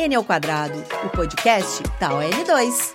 N 0.00 0.14
ao 0.14 0.24
quadrado, 0.24 0.82
o 1.04 1.10
podcast 1.10 1.82
da 2.00 2.08
ON2. 2.08 2.94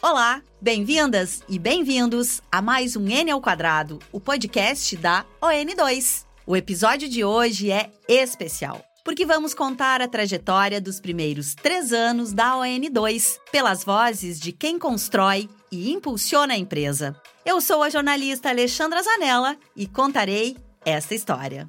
Olá, 0.00 0.40
bem-vindas 0.58 1.42
e 1.46 1.58
bem-vindos 1.58 2.40
a 2.50 2.62
mais 2.62 2.96
um 2.96 3.06
N 3.06 3.30
ao 3.30 3.38
quadrado, 3.38 3.98
o 4.10 4.18
podcast 4.18 4.96
da 4.96 5.26
ON2. 5.42 6.24
O 6.46 6.56
episódio 6.56 7.06
de 7.06 7.22
hoje 7.22 7.70
é 7.70 7.90
especial, 8.08 8.82
porque 9.04 9.26
vamos 9.26 9.52
contar 9.52 10.00
a 10.00 10.08
trajetória 10.08 10.80
dos 10.80 10.98
primeiros 10.98 11.54
três 11.54 11.92
anos 11.92 12.32
da 12.32 12.54
ON2, 12.54 13.38
pelas 13.52 13.84
vozes 13.84 14.40
de 14.40 14.52
quem 14.52 14.78
constrói 14.78 15.50
e 15.70 15.92
impulsiona 15.92 16.54
a 16.54 16.58
empresa. 16.58 17.14
Eu 17.44 17.60
sou 17.60 17.82
a 17.82 17.90
jornalista 17.90 18.48
Alexandra 18.48 19.02
Zanella 19.02 19.54
e 19.76 19.86
contarei 19.86 20.56
esta 20.82 21.14
história. 21.14 21.66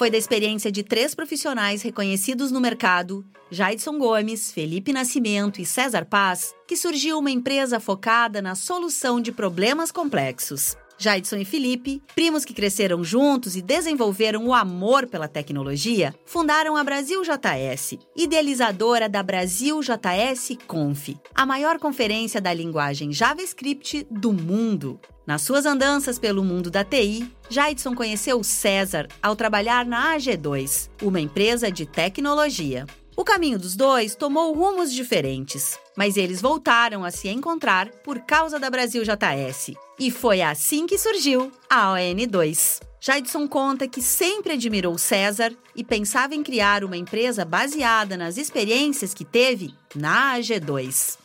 Foi 0.00 0.10
da 0.10 0.16
experiência 0.16 0.72
de 0.72 0.82
três 0.82 1.14
profissionais 1.14 1.82
reconhecidos 1.82 2.50
no 2.50 2.58
mercado, 2.58 3.22
Jaidson 3.50 3.98
Gomes, 3.98 4.50
Felipe 4.50 4.94
Nascimento 4.94 5.60
e 5.60 5.66
César 5.66 6.06
Paz, 6.06 6.54
que 6.66 6.74
surgiu 6.74 7.18
uma 7.18 7.30
empresa 7.30 7.78
focada 7.78 8.40
na 8.40 8.54
solução 8.54 9.20
de 9.20 9.30
problemas 9.30 9.92
complexos. 9.92 10.74
Jaidson 10.96 11.36
e 11.36 11.44
Felipe, 11.44 12.02
primos 12.14 12.46
que 12.46 12.54
cresceram 12.54 13.04
juntos 13.04 13.56
e 13.56 13.60
desenvolveram 13.60 14.46
o 14.46 14.54
amor 14.54 15.06
pela 15.06 15.28
tecnologia, 15.28 16.14
fundaram 16.24 16.76
a 16.78 16.84
Brasil 16.84 17.20
JS, 17.22 17.98
idealizadora 18.16 19.06
da 19.06 19.22
Brasil 19.22 19.80
JS 19.82 20.56
Conf, 20.66 21.10
a 21.34 21.44
maior 21.44 21.78
conferência 21.78 22.40
da 22.40 22.54
linguagem 22.54 23.12
JavaScript 23.12 24.06
do 24.10 24.32
mundo. 24.32 24.98
Nas 25.30 25.42
suas 25.42 25.64
andanças 25.64 26.18
pelo 26.18 26.42
mundo 26.42 26.72
da 26.72 26.82
TI, 26.82 27.32
Jaidson 27.48 27.94
conheceu 27.94 28.42
César 28.42 29.06
ao 29.22 29.36
trabalhar 29.36 29.86
na 29.86 30.16
AG2, 30.16 30.90
uma 31.00 31.20
empresa 31.20 31.70
de 31.70 31.86
tecnologia. 31.86 32.84
O 33.16 33.22
caminho 33.22 33.56
dos 33.56 33.76
dois 33.76 34.16
tomou 34.16 34.52
rumos 34.52 34.92
diferentes, 34.92 35.78
mas 35.96 36.16
eles 36.16 36.42
voltaram 36.42 37.04
a 37.04 37.12
se 37.12 37.28
encontrar 37.28 37.90
por 38.02 38.18
causa 38.22 38.58
da 38.58 38.68
Brasil 38.68 39.04
JS. 39.04 39.70
E 40.00 40.10
foi 40.10 40.42
assim 40.42 40.84
que 40.84 40.98
surgiu 40.98 41.52
a 41.70 41.94
ON2. 41.94 42.80
Jaidson 43.00 43.46
conta 43.46 43.86
que 43.86 44.02
sempre 44.02 44.54
admirou 44.54 44.98
César 44.98 45.52
e 45.76 45.84
pensava 45.84 46.34
em 46.34 46.42
criar 46.42 46.82
uma 46.82 46.96
empresa 46.96 47.44
baseada 47.44 48.16
nas 48.16 48.36
experiências 48.36 49.14
que 49.14 49.24
teve 49.24 49.72
na 49.94 50.36
AG2. 50.36 51.19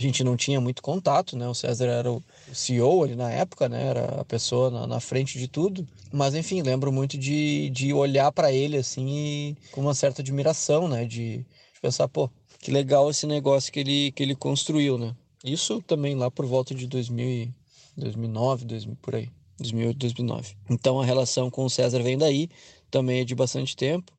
A 0.00 0.02
gente 0.02 0.24
não 0.24 0.34
tinha 0.34 0.58
muito 0.62 0.80
contato, 0.80 1.36
né? 1.36 1.46
O 1.46 1.52
César 1.52 1.84
era 1.84 2.10
o 2.10 2.22
CEO 2.54 3.04
ali 3.04 3.14
na 3.14 3.30
época, 3.30 3.68
né? 3.68 3.88
Era 3.88 4.22
a 4.22 4.24
pessoa 4.24 4.70
na, 4.70 4.86
na 4.86 4.98
frente 4.98 5.38
de 5.38 5.46
tudo. 5.46 5.86
Mas 6.10 6.34
enfim, 6.34 6.62
lembro 6.62 6.90
muito 6.90 7.18
de, 7.18 7.68
de 7.68 7.92
olhar 7.92 8.32
para 8.32 8.50
ele 8.50 8.78
assim 8.78 9.06
e, 9.06 9.56
com 9.70 9.82
uma 9.82 9.92
certa 9.92 10.22
admiração, 10.22 10.88
né? 10.88 11.04
De, 11.04 11.40
de, 11.40 11.80
pensar, 11.82 12.08
pô, 12.08 12.30
que 12.60 12.70
legal 12.70 13.10
esse 13.10 13.26
negócio 13.26 13.70
que 13.70 13.78
ele, 13.78 14.10
que 14.12 14.22
ele 14.22 14.34
construiu, 14.34 14.96
né? 14.96 15.14
Isso 15.44 15.82
também 15.82 16.14
lá 16.14 16.30
por 16.30 16.46
volta 16.46 16.74
de 16.74 16.86
2000, 16.86 17.52
2009, 17.94 18.64
2000, 18.64 18.96
por 19.02 19.16
aí. 19.16 19.28
2008, 19.58 19.98
2009. 19.98 20.54
Então 20.70 20.98
a 20.98 21.04
relação 21.04 21.50
com 21.50 21.66
o 21.66 21.68
César 21.68 22.02
vem 22.02 22.16
daí, 22.16 22.48
também 22.90 23.20
é 23.20 23.24
de 23.24 23.34
bastante 23.34 23.76
tempo 23.76 24.10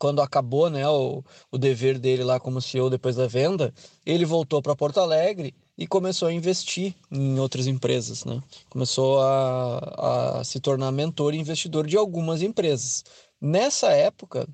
quando 0.00 0.22
acabou 0.22 0.70
né, 0.70 0.88
o, 0.88 1.22
o 1.52 1.58
dever 1.58 1.98
dele 1.98 2.24
lá 2.24 2.40
como 2.40 2.60
CEO 2.60 2.88
depois 2.88 3.16
da 3.16 3.26
venda, 3.26 3.72
ele 4.04 4.24
voltou 4.24 4.62
para 4.62 4.74
Porto 4.74 4.98
Alegre 4.98 5.54
e 5.76 5.86
começou 5.86 6.28
a 6.28 6.32
investir 6.32 6.94
em 7.12 7.38
outras 7.38 7.66
empresas. 7.66 8.24
Né? 8.24 8.42
Começou 8.70 9.20
a, 9.20 10.38
a 10.38 10.44
se 10.44 10.58
tornar 10.58 10.90
mentor 10.90 11.34
e 11.34 11.38
investidor 11.38 11.86
de 11.86 11.98
algumas 11.98 12.40
empresas. 12.40 13.04
Nessa 13.38 13.90
época, 13.92 14.48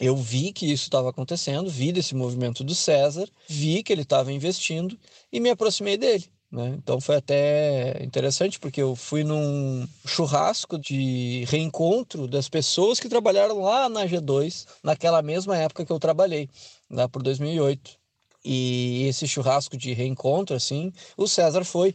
eu 0.00 0.16
vi 0.16 0.52
que 0.52 0.66
isso 0.66 0.84
estava 0.84 1.10
acontecendo, 1.10 1.68
vi 1.68 1.90
desse 1.90 2.14
movimento 2.14 2.62
do 2.62 2.74
César, 2.74 3.28
vi 3.48 3.82
que 3.82 3.92
ele 3.92 4.02
estava 4.02 4.32
investindo 4.32 4.96
e 5.32 5.40
me 5.40 5.50
aproximei 5.50 5.96
dele. 5.96 6.24
Né? 6.50 6.68
Então 6.78 7.00
foi 7.00 7.16
até 7.16 8.02
interessante 8.02 8.58
porque 8.58 8.80
eu 8.80 8.96
fui 8.96 9.22
num 9.22 9.86
churrasco 10.06 10.78
de 10.78 11.44
reencontro 11.46 12.26
das 12.26 12.48
pessoas 12.48 12.98
que 12.98 13.08
trabalharam 13.08 13.60
lá 13.60 13.88
na 13.88 14.06
G2 14.06 14.66
naquela 14.82 15.20
mesma 15.20 15.56
época 15.58 15.84
que 15.84 15.92
eu 15.92 15.98
trabalhei, 15.98 16.48
lá 16.90 17.06
por 17.08 17.22
2008. 17.22 17.98
E 18.44 19.06
esse 19.08 19.28
churrasco 19.28 19.76
de 19.76 19.92
reencontro, 19.92 20.56
assim, 20.56 20.92
o 21.16 21.28
César 21.28 21.64
foi, 21.64 21.94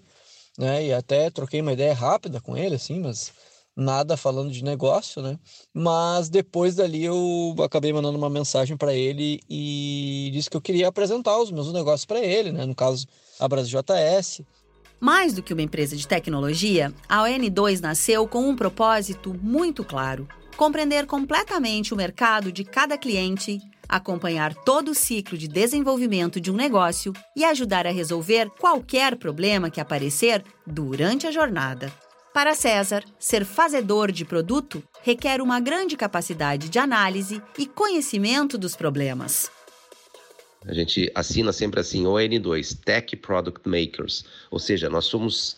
né? 0.58 0.86
E 0.86 0.94
até 0.94 1.32
troquei 1.32 1.62
uma 1.62 1.74
ideia 1.74 1.94
rápida 1.94 2.40
com 2.40 2.56
ele, 2.56 2.76
assim, 2.76 3.00
mas 3.00 3.34
nada 3.76 4.16
falando 4.16 4.52
de 4.52 4.64
negócio, 4.64 5.22
né? 5.22 5.38
Mas 5.74 6.30
depois 6.30 6.76
dali 6.76 7.04
eu 7.04 7.56
acabei 7.64 7.92
mandando 7.92 8.18
uma 8.18 8.30
mensagem 8.30 8.78
para 8.78 8.94
ele 8.94 9.40
e 9.50 10.30
disse 10.34 10.50
que 10.50 10.58
eu 10.58 10.62
queria 10.62 10.88
apresentar 10.88 11.38
os 11.40 11.52
meus 11.52 11.72
negócios 11.74 12.06
para 12.06 12.20
ele, 12.20 12.52
né? 12.52 12.66
No 12.66 12.76
caso, 12.76 13.08
a 13.40 13.48
Brasil 13.48 13.80
JS. 13.80 14.42
Mais 15.00 15.34
do 15.34 15.44
que 15.44 15.54
uma 15.54 15.62
empresa 15.62 15.98
de 15.98 16.08
tecnologia, 16.08 16.94
a 17.10 17.24
ON2 17.24 17.82
nasceu 17.82 18.28
com 18.28 18.48
um 18.48 18.56
propósito 18.56 19.34
muito 19.42 19.84
claro: 19.84 20.28
compreender 20.56 21.06
completamente 21.06 21.94
o 21.94 21.98
mercado 21.98 22.52
de 22.52 22.64
cada 22.64 22.98
cliente, 22.98 23.60
acompanhar 23.90 24.54
todo 24.54 24.92
o 24.92 24.96
ciclo 24.96 25.38
de 25.38 25.48
desenvolvimento 25.48 26.40
de 26.40 26.50
um 26.52 26.56
negócio 26.56 27.12
e 27.36 27.44
ajudar 27.44 27.86
a 27.86 27.92
resolver 27.92 28.50
qualquer 28.52 29.18
problema 29.18 29.70
que 29.70 29.82
aparecer 29.82 30.44
durante 30.66 31.28
a 31.28 31.32
jornada. 31.32 31.92
Para 32.34 32.56
César, 32.56 33.04
ser 33.20 33.46
fazedor 33.46 34.12
de 34.12 34.26
produto 34.26 34.84
requer 35.04 35.40
uma 35.40 35.60
grande 35.60 35.96
capacidade 35.96 36.68
de 36.68 36.80
análise 36.80 37.40
e 37.60 37.68
conhecimento 37.68 38.58
dos 38.58 38.76
problemas. 38.76 39.52
A 40.66 40.74
gente 40.74 41.12
assina 41.14 41.54
sempre 41.54 41.80
assim 41.80 42.06
ON2, 42.06 42.80
Tech 42.84 43.16
Product 43.18 43.70
Makers, 43.70 44.26
ou 44.50 44.58
seja, 44.58 44.90
nós 44.90 45.06
somos 45.06 45.58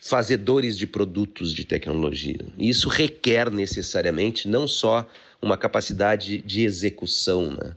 fazedores 0.00 0.78
de 0.78 0.86
produtos 0.86 1.52
de 1.52 1.64
tecnologia. 1.64 2.38
Isso 2.56 2.88
requer 2.88 3.50
necessariamente 3.50 4.46
não 4.46 4.68
só 4.68 5.04
uma 5.40 5.56
capacidade 5.56 6.38
de 6.38 6.62
execução, 6.62 7.50
né? 7.50 7.74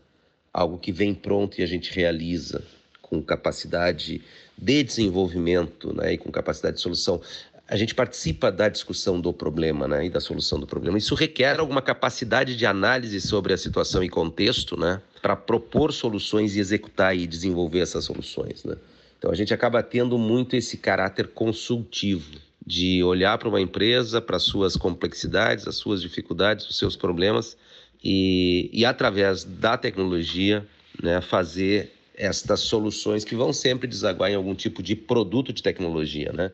algo 0.53 0.77
que 0.77 0.91
vem 0.91 1.15
pronto 1.15 1.59
e 1.59 1.63
a 1.63 1.67
gente 1.67 1.91
realiza 1.91 2.63
com 3.01 3.23
capacidade 3.23 4.21
de 4.55 4.83
desenvolvimento 4.83 5.95
né? 5.95 6.13
e 6.13 6.17
com 6.17 6.31
capacidade 6.31 6.75
de 6.75 6.83
solução. 6.83 7.19
A 7.67 7.75
gente 7.75 7.95
participa 7.95 8.51
da 8.51 8.69
discussão 8.69 9.19
do 9.19 9.33
problema 9.33 9.87
né? 9.87 10.05
e 10.05 10.09
da 10.09 10.19
solução 10.19 10.59
do 10.59 10.67
problema. 10.67 10.97
Isso 10.97 11.15
requer 11.15 11.59
alguma 11.59 11.81
capacidade 11.81 12.55
de 12.55 12.65
análise 12.65 13.19
sobre 13.19 13.53
a 13.53 13.57
situação 13.57 14.03
e 14.03 14.09
contexto, 14.09 14.79
né? 14.79 15.01
para 15.21 15.35
propor 15.35 15.91
soluções 15.91 16.55
e 16.55 16.59
executar 16.59 17.17
e 17.17 17.25
desenvolver 17.25 17.79
essas 17.79 18.05
soluções. 18.05 18.63
Né? 18.63 18.75
Então 19.17 19.31
a 19.31 19.35
gente 19.35 19.53
acaba 19.53 19.81
tendo 19.81 20.17
muito 20.17 20.55
esse 20.55 20.77
caráter 20.77 21.29
consultivo 21.29 22.39
de 22.65 23.03
olhar 23.03 23.37
para 23.37 23.49
uma 23.49 23.61
empresa, 23.61 24.21
para 24.21 24.37
suas 24.37 24.75
complexidades, 24.75 25.67
as 25.67 25.75
suas 25.75 26.01
dificuldades, 26.01 26.67
os 26.67 26.77
seus 26.77 26.95
problemas 26.95 27.57
e, 28.03 28.69
e 28.71 28.85
através 28.85 29.43
da 29.43 29.75
tecnologia 29.75 30.65
né, 31.01 31.21
fazer 31.21 31.91
estas 32.15 32.61
soluções 32.61 33.23
que 33.23 33.35
vão 33.35 33.51
sempre 33.51 33.87
desaguar 33.87 34.31
em 34.31 34.35
algum 34.35 34.53
tipo 34.53 34.81
de 34.81 34.95
produto 34.95 35.51
de 35.51 35.61
tecnologia, 35.61 36.31
né? 36.31 36.51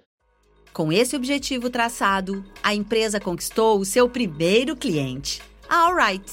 Com 0.73 0.91
esse 0.91 1.15
objetivo 1.15 1.69
traçado, 1.69 2.43
a 2.63 2.73
empresa 2.73 3.19
conquistou 3.19 3.79
o 3.79 3.85
seu 3.85 4.07
primeiro 4.09 4.75
cliente, 4.75 5.41
a 5.67 5.87
Alright 5.87 6.23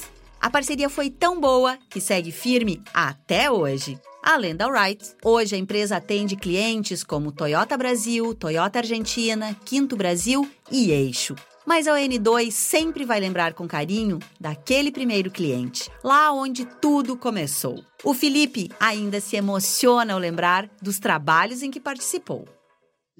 a 0.41 0.49
parceria 0.49 0.89
foi 0.89 1.09
tão 1.09 1.39
boa 1.39 1.77
que 1.89 1.99
segue 1.99 2.31
firme 2.31 2.81
até 2.93 3.51
hoje. 3.51 3.99
Além 4.23 4.55
da 4.55 4.67
Wright, 4.67 5.15
hoje 5.23 5.55
a 5.55 5.57
empresa 5.57 5.97
atende 5.97 6.35
clientes 6.35 7.03
como 7.03 7.31
Toyota 7.31 7.77
Brasil, 7.77 8.33
Toyota 8.33 8.79
Argentina, 8.79 9.55
Quinto 9.65 9.97
Brasil 9.97 10.49
e 10.71 10.91
Eixo. 10.91 11.35
Mas 11.65 11.87
a 11.87 11.93
ON2 11.93 12.51
sempre 12.51 13.05
vai 13.05 13.19
lembrar 13.19 13.53
com 13.53 13.67
carinho 13.67 14.17
daquele 14.39 14.91
primeiro 14.91 15.29
cliente, 15.29 15.89
lá 16.03 16.31
onde 16.31 16.65
tudo 16.65 17.17
começou. 17.17 17.83
O 18.03 18.13
Felipe 18.13 18.71
ainda 18.79 19.19
se 19.19 19.35
emociona 19.35 20.13
ao 20.13 20.19
lembrar 20.19 20.69
dos 20.81 20.99
trabalhos 20.99 21.61
em 21.61 21.69
que 21.69 21.79
participou. 21.79 22.47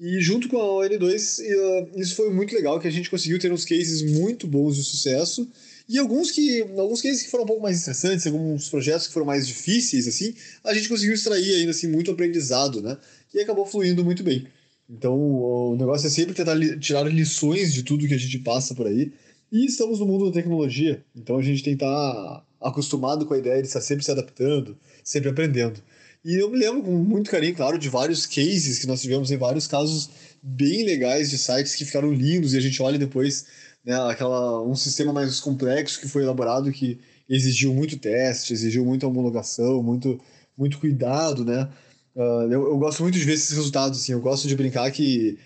E 0.00 0.18
junto 0.18 0.48
com 0.48 0.56
a 0.56 0.86
ON2, 0.88 1.40
eh, 1.40 1.88
isso 1.96 2.14
foi 2.16 2.30
muito 2.30 2.54
legal, 2.54 2.80
que 2.80 2.88
a 2.88 2.90
gente 2.90 3.10
conseguiu 3.10 3.38
ter 3.38 3.52
uns 3.52 3.66
cases 3.66 4.00
muito 4.00 4.46
bons 4.46 4.74
de 4.76 4.82
sucesso 4.82 5.46
e 5.86 5.98
alguns 5.98 6.30
que, 6.30 6.62
alguns 6.62 7.02
cases 7.02 7.22
que 7.22 7.28
foram 7.28 7.44
um 7.44 7.46
pouco 7.46 7.62
mais 7.62 7.76
estressantes, 7.76 8.26
alguns 8.26 8.70
projetos 8.70 9.08
que 9.08 9.12
foram 9.12 9.26
mais 9.26 9.46
difíceis, 9.46 10.08
assim, 10.08 10.34
a 10.64 10.72
gente 10.72 10.88
conseguiu 10.88 11.12
extrair 11.12 11.54
ainda 11.56 11.72
assim 11.72 11.86
muito 11.86 12.10
aprendizado, 12.10 12.80
né? 12.80 12.96
E 13.34 13.40
acabou 13.40 13.66
fluindo 13.66 14.02
muito 14.02 14.22
bem. 14.22 14.46
Então, 14.88 15.14
o 15.14 15.76
negócio 15.76 16.06
é 16.06 16.10
sempre 16.10 16.32
tentar 16.32 16.54
li 16.54 16.78
tirar 16.78 17.02
lições 17.02 17.74
de 17.74 17.82
tudo 17.82 18.08
que 18.08 18.14
a 18.14 18.18
gente 18.18 18.38
passa 18.38 18.74
por 18.74 18.86
aí. 18.86 19.12
E 19.52 19.66
estamos 19.66 20.00
no 20.00 20.06
mundo 20.06 20.26
da 20.26 20.32
tecnologia, 20.32 21.04
então 21.14 21.36
a 21.36 21.42
gente 21.42 21.62
tem 21.62 21.76
que 21.76 21.84
estar 21.84 22.46
acostumado 22.60 23.26
com 23.26 23.34
a 23.34 23.38
ideia 23.38 23.60
de 23.60 23.68
estar 23.68 23.80
sempre 23.80 24.04
se 24.04 24.10
adaptando, 24.10 24.78
sempre 25.04 25.28
aprendendo. 25.28 25.82
E 26.24 26.34
eu 26.34 26.50
me 26.50 26.58
lembro 26.58 26.82
com 26.82 26.90
muito 26.90 27.30
carinho, 27.30 27.54
claro, 27.54 27.78
de 27.78 27.88
vários 27.88 28.26
cases 28.26 28.78
que 28.78 28.86
nós 28.86 29.00
tivemos 29.00 29.30
em 29.30 29.38
vários 29.38 29.66
casos 29.66 30.10
bem 30.42 30.84
legais 30.84 31.30
de 31.30 31.38
sites 31.38 31.74
que 31.74 31.84
ficaram 31.84 32.12
lindos 32.12 32.52
e 32.52 32.58
a 32.58 32.60
gente 32.60 32.82
olha 32.82 32.98
depois 32.98 33.46
né, 33.84 33.94
aquela, 34.10 34.62
um 34.62 34.74
sistema 34.74 35.12
mais 35.12 35.40
complexo 35.40 35.98
que 35.98 36.08
foi 36.08 36.22
elaborado 36.22 36.70
que 36.72 36.98
exigiu 37.28 37.72
muito 37.72 37.96
teste, 37.96 38.52
exigiu 38.52 38.84
muita 38.84 39.06
homologação, 39.06 39.82
muito, 39.82 40.20
muito 40.58 40.78
cuidado, 40.78 41.44
né? 41.44 41.68
Uh, 42.14 42.42
eu, 42.50 42.68
eu, 42.68 42.78
gosto 42.78 43.02
muito 43.02 43.16
de 43.16 43.24
ver 43.24 43.34
esses 43.34 43.50
resultados, 43.50 44.00
assim, 44.00 44.12
eu 44.12 44.20
gosto 44.20 44.46
de 44.48 44.56
brincar 44.56 44.90
que 44.90 45.38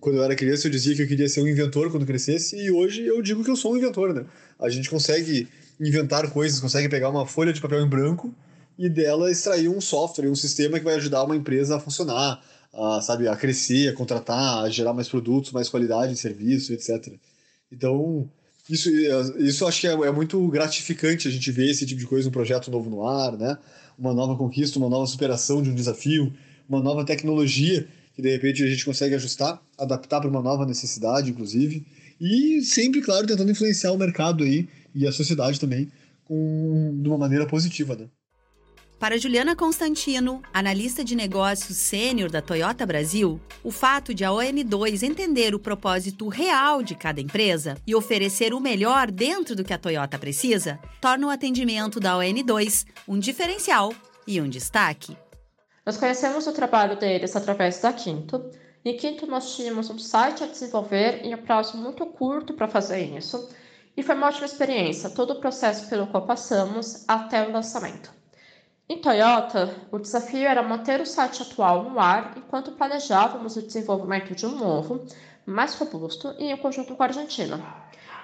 quando 0.00 0.16
eu 0.16 0.24
era 0.24 0.34
criança 0.34 0.66
eu 0.66 0.70
dizia 0.70 0.94
que 0.94 1.00
eu 1.00 1.06
queria 1.06 1.28
ser 1.28 1.40
um 1.40 1.48
inventor 1.48 1.90
quando 1.90 2.04
crescesse 2.04 2.56
e 2.56 2.70
hoje 2.70 3.06
eu 3.06 3.22
digo 3.22 3.42
que 3.42 3.50
eu 3.50 3.56
sou 3.56 3.72
um 3.72 3.76
inventor, 3.78 4.12
né? 4.12 4.26
A 4.58 4.68
gente 4.68 4.90
consegue 4.90 5.48
inventar 5.80 6.28
coisas, 6.30 6.60
consegue 6.60 6.88
pegar 6.88 7.08
uma 7.08 7.24
folha 7.24 7.52
de 7.52 7.60
papel 7.60 7.80
em 7.80 7.88
branco 7.88 8.34
e 8.78 8.88
dela 8.88 9.30
extrair 9.30 9.68
um 9.68 9.80
software, 9.80 10.30
um 10.30 10.34
sistema 10.36 10.78
que 10.78 10.84
vai 10.84 10.94
ajudar 10.94 11.24
uma 11.24 11.34
empresa 11.34 11.76
a 11.76 11.80
funcionar, 11.80 12.40
a, 12.72 13.00
sabe, 13.00 13.26
a 13.26 13.34
crescer, 13.34 13.88
a 13.88 13.92
contratar, 13.92 14.64
a 14.64 14.70
gerar 14.70 14.94
mais 14.94 15.08
produtos, 15.08 15.50
mais 15.50 15.68
qualidade 15.68 16.12
de 16.12 16.20
serviço, 16.20 16.72
etc. 16.72 17.12
Então, 17.72 18.30
isso, 18.70 18.88
isso 19.38 19.66
acho 19.66 19.80
que 19.80 19.86
é, 19.88 19.92
é, 19.92 20.12
muito 20.12 20.46
gratificante 20.48 21.26
a 21.26 21.30
gente 21.30 21.50
ver 21.50 21.70
esse 21.70 21.84
tipo 21.84 22.00
de 22.00 22.06
coisa, 22.06 22.28
um 22.28 22.32
projeto 22.32 22.70
novo 22.70 22.88
no 22.88 23.06
ar, 23.06 23.36
né? 23.36 23.58
Uma 23.98 24.14
nova 24.14 24.36
conquista, 24.36 24.78
uma 24.78 24.88
nova 24.88 25.06
superação 25.06 25.60
de 25.60 25.70
um 25.70 25.74
desafio, 25.74 26.32
uma 26.68 26.80
nova 26.80 27.04
tecnologia 27.04 27.88
que 28.14 28.22
de 28.22 28.30
repente 28.30 28.64
a 28.64 28.66
gente 28.66 28.84
consegue 28.84 29.14
ajustar, 29.14 29.62
adaptar 29.78 30.20
para 30.20 30.28
uma 30.28 30.42
nova 30.42 30.66
necessidade, 30.66 31.30
inclusive, 31.30 31.86
e 32.20 32.60
sempre, 32.62 33.00
claro, 33.00 33.26
tentando 33.26 33.50
influenciar 33.50 33.92
o 33.92 33.96
mercado 33.96 34.42
aí 34.42 34.68
e 34.92 35.06
a 35.06 35.12
sociedade 35.12 35.60
também 35.60 35.88
com, 36.24 36.98
de 37.00 37.08
uma 37.08 37.16
maneira 37.16 37.46
positiva, 37.46 37.94
né? 37.94 38.08
Para 38.98 39.16
Juliana 39.16 39.54
Constantino, 39.54 40.42
analista 40.52 41.04
de 41.04 41.14
negócios 41.14 41.76
sênior 41.76 42.28
da 42.28 42.42
Toyota 42.42 42.84
Brasil, 42.84 43.40
o 43.62 43.70
fato 43.70 44.12
de 44.12 44.24
a 44.24 44.30
ON2 44.30 45.04
entender 45.04 45.54
o 45.54 45.60
propósito 45.60 46.26
real 46.26 46.82
de 46.82 46.96
cada 46.96 47.20
empresa 47.20 47.76
e 47.86 47.94
oferecer 47.94 48.52
o 48.52 48.58
melhor 48.58 49.08
dentro 49.08 49.54
do 49.54 49.62
que 49.62 49.72
a 49.72 49.78
Toyota 49.78 50.18
precisa, 50.18 50.80
torna 51.00 51.28
o 51.28 51.30
atendimento 51.30 52.00
da 52.00 52.18
ON2 52.18 52.86
um 53.06 53.20
diferencial 53.20 53.94
e 54.26 54.40
um 54.40 54.48
destaque. 54.48 55.16
Nós 55.86 55.96
conhecemos 55.96 56.48
o 56.48 56.52
trabalho 56.52 56.98
deles 56.98 57.36
através 57.36 57.80
da 57.80 57.92
Quinto. 57.92 58.50
Em 58.84 58.96
Quinto, 58.96 59.28
nós 59.28 59.54
tínhamos 59.54 59.88
um 59.90 59.98
site 59.98 60.42
a 60.42 60.48
desenvolver 60.48 61.24
em 61.24 61.32
um 61.36 61.38
prazo 61.38 61.76
muito 61.76 62.04
curto 62.04 62.52
para 62.52 62.66
fazer 62.66 63.16
isso. 63.16 63.48
E 63.96 64.02
foi 64.02 64.16
uma 64.16 64.26
ótima 64.26 64.46
experiência, 64.46 65.08
todo 65.08 65.34
o 65.34 65.40
processo 65.40 65.88
pelo 65.88 66.08
qual 66.08 66.26
passamos 66.26 67.04
até 67.06 67.46
o 67.46 67.52
lançamento. 67.52 68.17
Em 68.90 68.96
Toyota, 69.02 69.74
o 69.92 69.98
desafio 69.98 70.46
era 70.46 70.62
manter 70.62 70.98
o 70.98 71.04
site 71.04 71.42
atual 71.42 71.90
no 71.90 72.00
ar 72.00 72.32
enquanto 72.38 72.72
planejávamos 72.72 73.54
o 73.54 73.60
desenvolvimento 73.60 74.34
de 74.34 74.46
um 74.46 74.56
novo, 74.56 75.04
mais 75.44 75.74
robusto 75.74 76.34
e 76.38 76.50
em 76.50 76.56
conjunto 76.56 76.96
com 76.96 77.02
a 77.02 77.06
Argentina. 77.06 77.60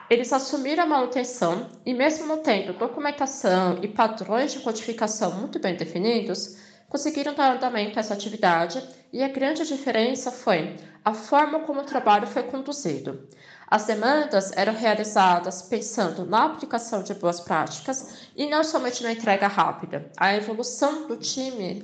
Eles 0.09 0.33
assumiram 0.33 0.85
a 0.85 0.87
manutenção 0.87 1.71
e, 1.85 1.93
mesmo 1.93 2.27
não 2.27 2.39
tendo 2.39 2.73
documentação 2.79 3.79
e 3.83 3.89
padrões 3.89 4.53
de 4.53 4.61
codificação 4.61 5.33
muito 5.33 5.59
bem 5.59 5.77
definidos, 5.77 6.57
conseguiram 6.89 7.35
dar 7.35 7.57
andamento 7.57 7.99
a 7.99 8.01
essa 8.01 8.15
atividade 8.15 8.83
e 9.13 9.23
a 9.23 9.29
grande 9.29 9.67
diferença 9.67 10.31
foi 10.31 10.77
a 11.05 11.13
forma 11.13 11.61
como 11.61 11.83
o 11.83 11.85
trabalho 11.85 12.27
foi 12.27 12.45
conduzido. 12.45 13.29
As 13.69 13.87
demandas 13.87 14.53
eram 14.57 14.75
realizadas 14.75 15.63
pensando 15.63 16.25
na 16.25 16.45
aplicação 16.45 17.03
de 17.03 17.15
boas 17.15 17.41
práticas 17.41 18.29
e 18.37 18.47
não 18.47 18.63
somente 18.63 19.03
na 19.03 19.13
entrega 19.13 19.47
rápida. 19.47 20.11
A 20.17 20.35
evolução 20.35 21.07
do 21.09 21.17
time 21.17 21.83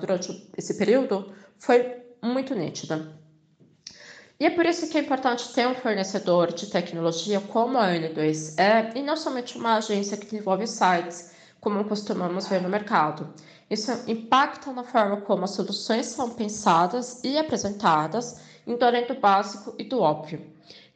durante 0.00 0.50
esse 0.56 0.74
período 0.74 1.32
foi 1.58 2.02
muito 2.22 2.54
nítida. 2.54 3.18
E 4.40 4.46
é 4.46 4.50
por 4.50 4.64
isso 4.64 4.88
que 4.88 4.96
é 4.96 5.02
importante 5.02 5.52
ter 5.52 5.68
um 5.68 5.74
fornecedor 5.74 6.52
de 6.52 6.66
tecnologia 6.66 7.40
como 7.40 7.76
a 7.76 7.88
N2 7.88 8.58
é, 8.58 8.98
e 8.98 9.02
não 9.02 9.14
somente 9.14 9.58
uma 9.58 9.76
agência 9.76 10.16
que 10.16 10.24
desenvolve 10.24 10.66
sites, 10.66 11.30
como 11.60 11.84
costumamos 11.84 12.48
ver 12.48 12.62
no 12.62 12.68
mercado. 12.70 13.34
Isso 13.68 13.92
impacta 14.08 14.72
na 14.72 14.82
forma 14.82 15.20
como 15.20 15.44
as 15.44 15.50
soluções 15.50 16.06
são 16.06 16.30
pensadas 16.30 17.20
e 17.22 17.38
apresentadas, 17.38 18.40
indo 18.66 18.82
além 18.82 19.06
do 19.06 19.14
básico 19.14 19.74
e 19.78 19.84
do 19.84 20.00
óbvio. 20.00 20.40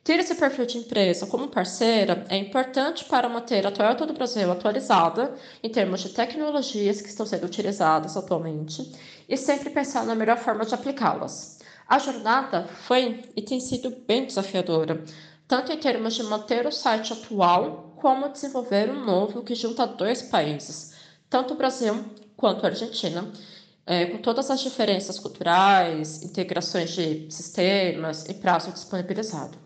Ter 0.04 0.20
esse 0.20 0.34
perfil 0.34 0.66
de 0.66 0.76
empresa 0.76 1.26
como 1.26 1.48
parceira 1.48 2.26
é 2.28 2.36
importante 2.36 3.06
para 3.06 3.26
manter 3.26 3.66
a 3.66 3.70
Toyota 3.70 4.04
do 4.04 4.12
Brasil 4.12 4.52
atualizada 4.52 5.34
em 5.62 5.70
termos 5.70 6.00
de 6.00 6.10
tecnologias 6.10 7.00
que 7.00 7.08
estão 7.08 7.24
sendo 7.24 7.46
utilizadas 7.46 8.14
atualmente 8.14 8.92
e 9.26 9.34
sempre 9.34 9.70
pensar 9.70 10.04
na 10.04 10.14
melhor 10.14 10.36
forma 10.36 10.66
de 10.66 10.74
aplicá-las. 10.74 11.58
A 11.88 11.98
jornada 11.98 12.66
foi 12.66 13.22
e 13.34 13.40
tem 13.40 13.58
sido 13.58 13.96
bem 14.06 14.26
desafiadora, 14.26 15.02
tanto 15.48 15.72
em 15.72 15.78
termos 15.78 16.14
de 16.14 16.22
manter 16.22 16.66
o 16.66 16.70
site 16.70 17.14
atual, 17.14 17.94
como 17.96 18.28
desenvolver 18.28 18.90
um 18.90 19.06
novo 19.06 19.42
que 19.42 19.54
junta 19.54 19.86
dois 19.86 20.20
países, 20.20 20.92
tanto 21.30 21.54
o 21.54 21.56
Brasil 21.56 22.04
quanto 22.36 22.66
a 22.66 22.68
Argentina, 22.68 23.32
é, 23.86 24.04
com 24.04 24.18
todas 24.18 24.50
as 24.50 24.60
diferenças 24.60 25.18
culturais, 25.18 26.22
integrações 26.22 26.90
de 26.90 27.26
sistemas 27.30 28.28
e 28.28 28.34
prazo 28.34 28.70
disponibilizado. 28.70 29.63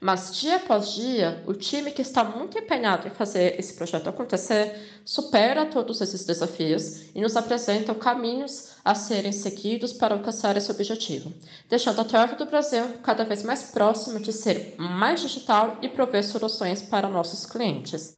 Mas 0.00 0.36
dia 0.36 0.56
após 0.56 0.94
dia, 0.94 1.42
o 1.46 1.54
time 1.54 1.90
que 1.90 2.02
está 2.02 2.22
muito 2.22 2.58
empenhado 2.58 3.08
em 3.08 3.10
fazer 3.10 3.58
esse 3.58 3.74
projeto 3.74 4.08
acontecer 4.08 5.00
supera 5.04 5.66
todos 5.66 6.00
esses 6.00 6.24
desafios 6.24 7.04
e 7.14 7.20
nos 7.20 7.36
apresenta 7.36 7.94
caminhos 7.94 8.74
a 8.84 8.94
serem 8.94 9.32
seguidos 9.32 9.92
para 9.92 10.14
alcançar 10.14 10.56
esse 10.56 10.70
objetivo, 10.70 11.32
deixando 11.68 12.00
a 12.00 12.04
Toyota 12.04 12.36
do 12.36 12.46
Brasil 12.46 12.84
cada 13.02 13.24
vez 13.24 13.42
mais 13.42 13.64
próxima 13.64 14.20
de 14.20 14.32
ser 14.32 14.74
mais 14.78 15.20
digital 15.20 15.78
e 15.80 15.88
prover 15.88 16.24
soluções 16.24 16.82
para 16.82 17.08
nossos 17.08 17.46
clientes. 17.46 18.16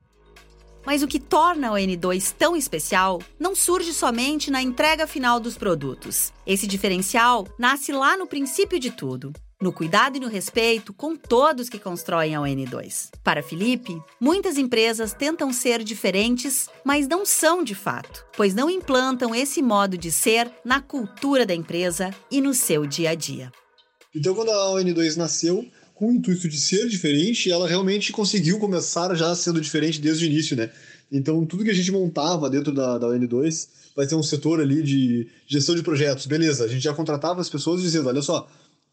Mas 0.86 1.02
o 1.02 1.08
que 1.08 1.18
torna 1.18 1.72
o 1.72 1.74
N2 1.74 2.32
tão 2.38 2.56
especial 2.56 3.20
não 3.40 3.56
surge 3.56 3.92
somente 3.92 4.52
na 4.52 4.62
entrega 4.62 5.04
final 5.08 5.40
dos 5.40 5.58
produtos. 5.58 6.32
Esse 6.46 6.64
diferencial 6.64 7.44
nasce 7.58 7.90
lá 7.90 8.16
no 8.16 8.24
princípio 8.24 8.78
de 8.78 8.92
tudo, 8.92 9.32
no 9.60 9.72
cuidado 9.72 10.16
e 10.16 10.20
no 10.20 10.28
respeito 10.28 10.92
com 10.92 11.16
todos 11.16 11.68
que 11.68 11.78
constroem 11.78 12.34
a 12.34 12.40
ON2. 12.40 13.10
Para 13.24 13.42
Felipe, 13.42 13.98
muitas 14.20 14.58
empresas 14.58 15.14
tentam 15.14 15.52
ser 15.52 15.82
diferentes, 15.82 16.68
mas 16.84 17.08
não 17.08 17.24
são 17.24 17.64
de 17.64 17.74
fato, 17.74 18.24
pois 18.36 18.54
não 18.54 18.68
implantam 18.68 19.34
esse 19.34 19.62
modo 19.62 19.96
de 19.96 20.12
ser 20.12 20.50
na 20.64 20.80
cultura 20.80 21.46
da 21.46 21.54
empresa 21.54 22.10
e 22.30 22.40
no 22.40 22.52
seu 22.52 22.86
dia 22.86 23.10
a 23.10 23.14
dia. 23.14 23.50
Então, 24.14 24.34
quando 24.34 24.50
a 24.50 24.74
ON2 24.74 25.16
nasceu, 25.16 25.66
com 25.94 26.08
o 26.08 26.12
intuito 26.12 26.48
de 26.48 26.60
ser 26.60 26.88
diferente, 26.88 27.50
ela 27.50 27.66
realmente 27.66 28.12
conseguiu 28.12 28.58
começar 28.58 29.14
já 29.14 29.34
sendo 29.34 29.60
diferente 29.60 30.00
desde 30.00 30.24
o 30.24 30.26
início, 30.26 30.54
né? 30.54 30.70
Então, 31.10 31.46
tudo 31.46 31.64
que 31.64 31.70
a 31.70 31.74
gente 31.74 31.90
montava 31.90 32.50
dentro 32.50 32.72
da, 32.72 32.98
da 32.98 33.06
ON2 33.08 33.68
vai 33.94 34.06
ter 34.06 34.14
um 34.14 34.22
setor 34.22 34.60
ali 34.60 34.82
de 34.82 35.28
gestão 35.46 35.74
de 35.74 35.82
projetos. 35.82 36.26
Beleza, 36.26 36.64
a 36.64 36.68
gente 36.68 36.82
já 36.82 36.92
contratava 36.92 37.40
as 37.40 37.48
pessoas 37.48 37.80
dizendo, 37.80 38.08
olha 38.08 38.20
só, 38.20 38.46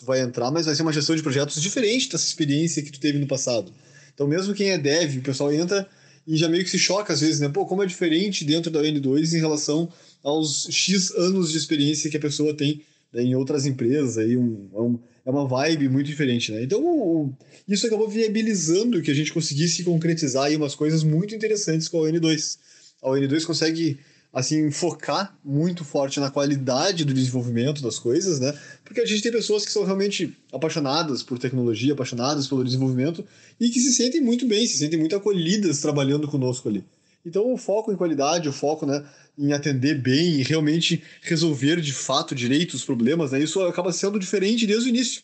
vai 0.06 0.22
entrar, 0.22 0.52
mas 0.52 0.66
vai 0.66 0.76
ser 0.76 0.82
uma 0.82 0.94
gestão 0.94 1.16
de 1.16 1.24
projetos 1.24 1.62
diferente 1.62 2.10
dessa 2.10 2.26
experiência 2.26 2.82
que 2.82 2.92
tu 2.92 3.00
teve 3.00 3.18
no 3.18 3.28
passado. 3.28 3.72
Então, 4.14 4.28
mesmo 4.28 4.54
quem 4.54 4.70
é 4.70 4.78
dev, 4.78 5.18
o 5.18 5.22
pessoal 5.22 5.52
entra 5.52 5.88
e 6.26 6.38
já 6.38 6.48
meio 6.48 6.64
que 6.64 6.70
se 6.70 6.80
choca 6.80 7.14
às 7.14 7.22
vezes, 7.22 7.40
né? 7.40 7.50
Pô, 7.50 7.66
como 7.66 7.84
é 7.84 7.86
diferente 7.86 8.46
dentro 8.46 8.72
da 8.72 8.82
N2 8.82 9.34
em 9.34 9.40
relação 9.40 9.90
aos 10.24 10.68
X 10.70 11.12
anos 11.12 11.52
de 11.52 11.58
experiência 11.58 12.10
que 12.10 12.18
a 12.18 12.20
pessoa 12.20 12.54
tem 12.54 12.82
né, 13.12 13.24
em 13.24 13.36
outras 13.36 13.66
empresas. 13.66 14.18
Aí 14.18 14.38
um, 14.38 14.70
é, 14.74 14.80
um, 14.80 15.00
é 15.26 15.30
uma 15.30 15.48
vibe 15.48 15.90
muito 15.90 16.08
diferente, 16.08 16.52
né? 16.52 16.64
Então, 16.64 17.36
isso 17.68 17.86
acabou 17.88 18.08
viabilizando 18.08 19.02
que 19.02 19.12
a 19.12 19.14
gente 19.14 19.34
conseguisse 19.34 19.84
concretizar 19.84 20.46
aí 20.46 20.56
umas 20.56 20.76
coisas 20.76 21.04
muito 21.04 21.36
interessantes 21.36 21.88
com 21.88 22.04
a 22.04 22.10
N2. 22.10 22.58
A 23.02 23.10
N2 23.10 23.46
consegue 23.46 24.00
assim, 24.34 24.72
focar 24.72 25.38
muito 25.46 25.86
forte 25.86 26.20
na 26.20 26.32
qualidade 26.32 27.06
do 27.06 27.14
desenvolvimento 27.14 27.84
das 27.84 28.00
coisas, 28.00 28.40
né? 28.40 28.58
Porque 28.84 29.00
a 29.00 29.06
gente 29.06 29.22
tem 29.22 29.32
pessoas 29.32 29.64
que 29.64 29.72
são 29.72 29.84
realmente 29.84 30.36
apaixonadas 30.52 31.22
por 31.22 31.38
tecnologia, 31.38 31.94
apaixonadas 31.94 32.48
pelo 32.48 32.64
desenvolvimento 32.64 33.24
e 33.60 33.70
que 33.70 33.80
se 33.80 33.94
sentem 33.94 34.20
muito 34.20 34.48
bem, 34.48 34.66
se 34.66 34.78
sentem 34.78 34.98
muito 34.98 35.16
acolhidas 35.16 35.82
trabalhando 35.82 36.28
conosco 36.28 36.68
ali. 36.68 36.84
Então, 37.24 37.54
o 37.54 37.58
foco 37.58 37.92
em 37.92 37.96
qualidade, 37.96 38.50
o 38.50 38.54
foco 38.54 38.86
né, 38.86 39.06
em 39.38 39.54
atender 39.54 40.02
bem 40.02 40.40
e 40.40 40.44
realmente 40.44 41.02
resolver 41.22 41.80
de 41.80 41.94
fato 41.94 42.34
direito 42.34 42.74
os 42.74 42.84
problemas, 42.84 43.32
né, 43.32 43.40
isso 43.42 43.62
acaba 43.62 43.94
sendo 43.94 44.20
diferente 44.20 44.66
desde 44.66 44.88
o 44.88 44.90
início. 44.90 45.22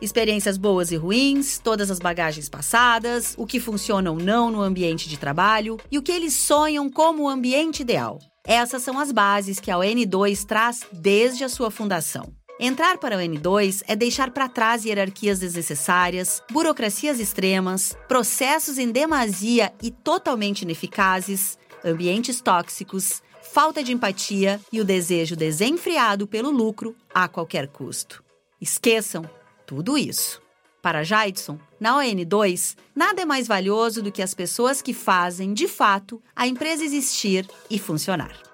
Experiências 0.00 0.58
boas 0.58 0.90
e 0.90 0.96
ruins, 0.96 1.58
todas 1.58 1.90
as 1.90 1.98
bagagens 1.98 2.48
passadas, 2.48 3.34
o 3.38 3.46
que 3.46 3.58
funciona 3.58 4.10
ou 4.10 4.18
não 4.18 4.50
no 4.50 4.60
ambiente 4.60 5.08
de 5.08 5.16
trabalho 5.16 5.78
e 5.90 5.96
o 5.96 6.02
que 6.02 6.12
eles 6.12 6.34
sonham 6.34 6.90
como 6.90 7.24
o 7.24 7.28
ambiente 7.28 7.80
ideal. 7.80 8.18
Essas 8.44 8.82
são 8.82 8.98
as 8.98 9.10
bases 9.10 9.58
que 9.58 9.70
a 9.70 9.76
ON2 9.76 10.44
traz 10.44 10.82
desde 10.92 11.44
a 11.44 11.48
sua 11.48 11.70
fundação. 11.70 12.32
Entrar 12.58 12.96
para 12.96 13.16
o 13.16 13.20
N2 13.20 13.82
é 13.86 13.94
deixar 13.94 14.30
para 14.30 14.48
trás 14.48 14.84
hierarquias 14.84 15.40
desnecessárias, 15.40 16.42
burocracias 16.50 17.20
extremas, 17.20 17.96
processos 18.08 18.78
em 18.78 18.90
demasia 18.90 19.72
e 19.82 19.90
totalmente 19.90 20.62
ineficazes, 20.62 21.58
ambientes 21.84 22.40
tóxicos, 22.40 23.22
falta 23.42 23.82
de 23.82 23.92
empatia 23.92 24.58
e 24.72 24.80
o 24.80 24.84
desejo 24.84 25.36
desenfreado 25.36 26.26
pelo 26.26 26.50
lucro 26.50 26.96
a 27.12 27.28
qualquer 27.28 27.68
custo. 27.68 28.24
Esqueçam 28.58 29.28
tudo 29.66 29.98
isso. 29.98 30.40
Para 30.80 31.02
Jaidson, 31.02 31.58
na 31.80 31.98
ON2, 31.98 32.76
nada 32.94 33.22
é 33.22 33.24
mais 33.24 33.48
valioso 33.48 34.02
do 34.02 34.12
que 34.12 34.22
as 34.22 34.34
pessoas 34.34 34.80
que 34.80 34.94
fazem, 34.94 35.52
de 35.52 35.66
fato, 35.66 36.22
a 36.34 36.46
empresa 36.46 36.84
existir 36.84 37.46
e 37.68 37.78
funcionar. 37.78 38.46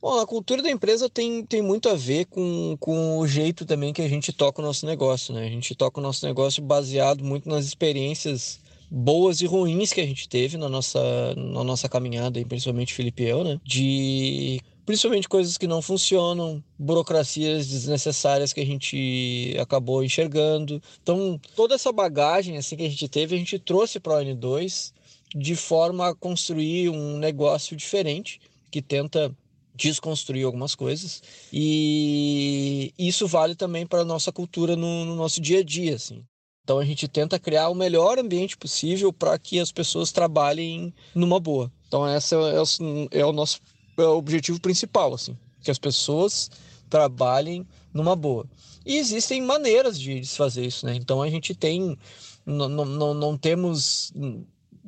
Bom, 0.00 0.18
a 0.18 0.26
cultura 0.26 0.62
da 0.62 0.70
empresa 0.70 1.08
tem, 1.08 1.44
tem 1.44 1.62
muito 1.62 1.88
a 1.88 1.94
ver 1.94 2.24
com, 2.24 2.76
com 2.80 3.18
o 3.18 3.28
jeito 3.28 3.64
também 3.64 3.92
que 3.92 4.02
a 4.02 4.08
gente 4.08 4.32
toca 4.32 4.60
o 4.60 4.64
nosso 4.64 4.84
negócio, 4.84 5.32
né? 5.32 5.46
A 5.46 5.50
gente 5.50 5.74
toca 5.76 6.00
o 6.00 6.02
nosso 6.02 6.26
negócio 6.26 6.60
baseado 6.60 7.22
muito 7.22 7.48
nas 7.48 7.66
experiências 7.66 8.58
boas 8.90 9.40
e 9.40 9.46
ruins 9.46 9.92
que 9.92 10.00
a 10.00 10.06
gente 10.06 10.28
teve 10.28 10.56
na 10.56 10.68
nossa, 10.68 11.00
na 11.36 11.62
nossa 11.62 11.88
caminhada, 11.88 12.44
principalmente 12.44 12.92
Felipe 12.94 13.22
e 13.22 13.28
eu, 13.28 13.44
né? 13.44 13.60
De 13.64 14.60
principalmente 14.84 15.28
coisas 15.28 15.56
que 15.56 15.66
não 15.66 15.80
funcionam, 15.80 16.62
burocracias 16.78 17.66
desnecessárias 17.68 18.52
que 18.52 18.60
a 18.60 18.66
gente 18.66 19.56
acabou 19.60 20.04
enxergando. 20.04 20.82
Então, 21.02 21.40
toda 21.54 21.74
essa 21.74 21.92
bagagem 21.92 22.56
assim 22.56 22.76
que 22.76 22.86
a 22.86 22.90
gente 22.90 23.08
teve, 23.08 23.34
a 23.34 23.38
gente 23.38 23.58
trouxe 23.58 24.00
para 24.00 24.18
o 24.18 24.20
N2 24.20 24.92
de 25.34 25.56
forma 25.56 26.08
a 26.08 26.14
construir 26.14 26.90
um 26.90 27.16
negócio 27.18 27.76
diferente 27.76 28.40
que 28.70 28.82
tenta 28.82 29.34
desconstruir 29.74 30.44
algumas 30.44 30.74
coisas. 30.74 31.22
E 31.52 32.92
isso 32.98 33.26
vale 33.26 33.54
também 33.54 33.86
para 33.86 34.00
a 34.00 34.04
nossa 34.04 34.30
cultura 34.30 34.76
no, 34.76 35.04
no, 35.04 35.16
nosso 35.16 35.40
dia 35.40 35.60
a 35.60 35.64
dia 35.64 35.94
assim. 35.94 36.24
Então 36.62 36.78
a 36.78 36.84
gente 36.84 37.08
tenta 37.08 37.40
criar 37.40 37.68
o 37.70 37.74
melhor 37.74 38.18
ambiente 38.18 38.56
possível 38.56 39.12
para 39.12 39.38
que 39.38 39.58
as 39.58 39.72
pessoas 39.72 40.12
trabalhem 40.12 40.94
numa 41.14 41.40
boa. 41.40 41.72
Então 41.88 42.08
esse 42.08 42.34
é, 42.34 42.38
é, 42.38 43.20
é 43.20 43.26
o 43.26 43.32
nosso 43.32 43.60
é 43.96 44.02
o 44.02 44.16
objetivo 44.16 44.60
principal 44.60 45.14
assim 45.14 45.36
que 45.62 45.70
as 45.70 45.78
pessoas 45.78 46.50
trabalhem 46.90 47.66
numa 47.94 48.16
boa. 48.16 48.44
E 48.84 48.96
existem 48.96 49.40
maneiras 49.40 49.98
de, 49.98 50.24
se 50.24 50.36
fazer 50.36 50.66
isso 50.66 50.84
né? 50.84 50.94
Então 50.94 51.22
a 51.22 51.30
gente 51.30 51.54
tem 51.54 51.96
não, 52.44 52.68
não, 52.68 53.14
não 53.14 53.38
temos 53.38 54.12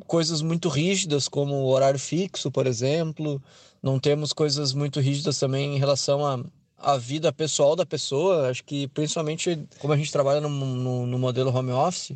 coisas 0.07 0.43
muito 0.43 0.69
rígidas 0.69 1.29
como 1.29 1.67
horário 1.67 1.99
fixo 1.99 2.51
por 2.51 2.67
exemplo. 2.67 3.41
Não 3.83 4.01
temos 4.01 4.33
coisas 4.33 4.73
muito 4.73 4.99
rígidas 4.99 5.39
também 5.39 5.77
em 5.77 5.79
relação 5.79 6.27
a 6.27 6.41
a 6.85 6.99
vida 6.99 7.33
pessoal 7.33 7.75
da 7.75 7.87
pessoa. 7.87 8.49
Acho 8.51 8.63
que 8.65 8.87
principalmente 8.89 9.67
como 9.79 9.93
a 9.93 9.97
gente 9.97 10.13
trabalha 10.13 10.41
no, 10.41 10.49
no, 10.49 11.07
no 11.07 11.19
modelo 11.19 11.55
home 11.55 11.73
office, 11.73 12.13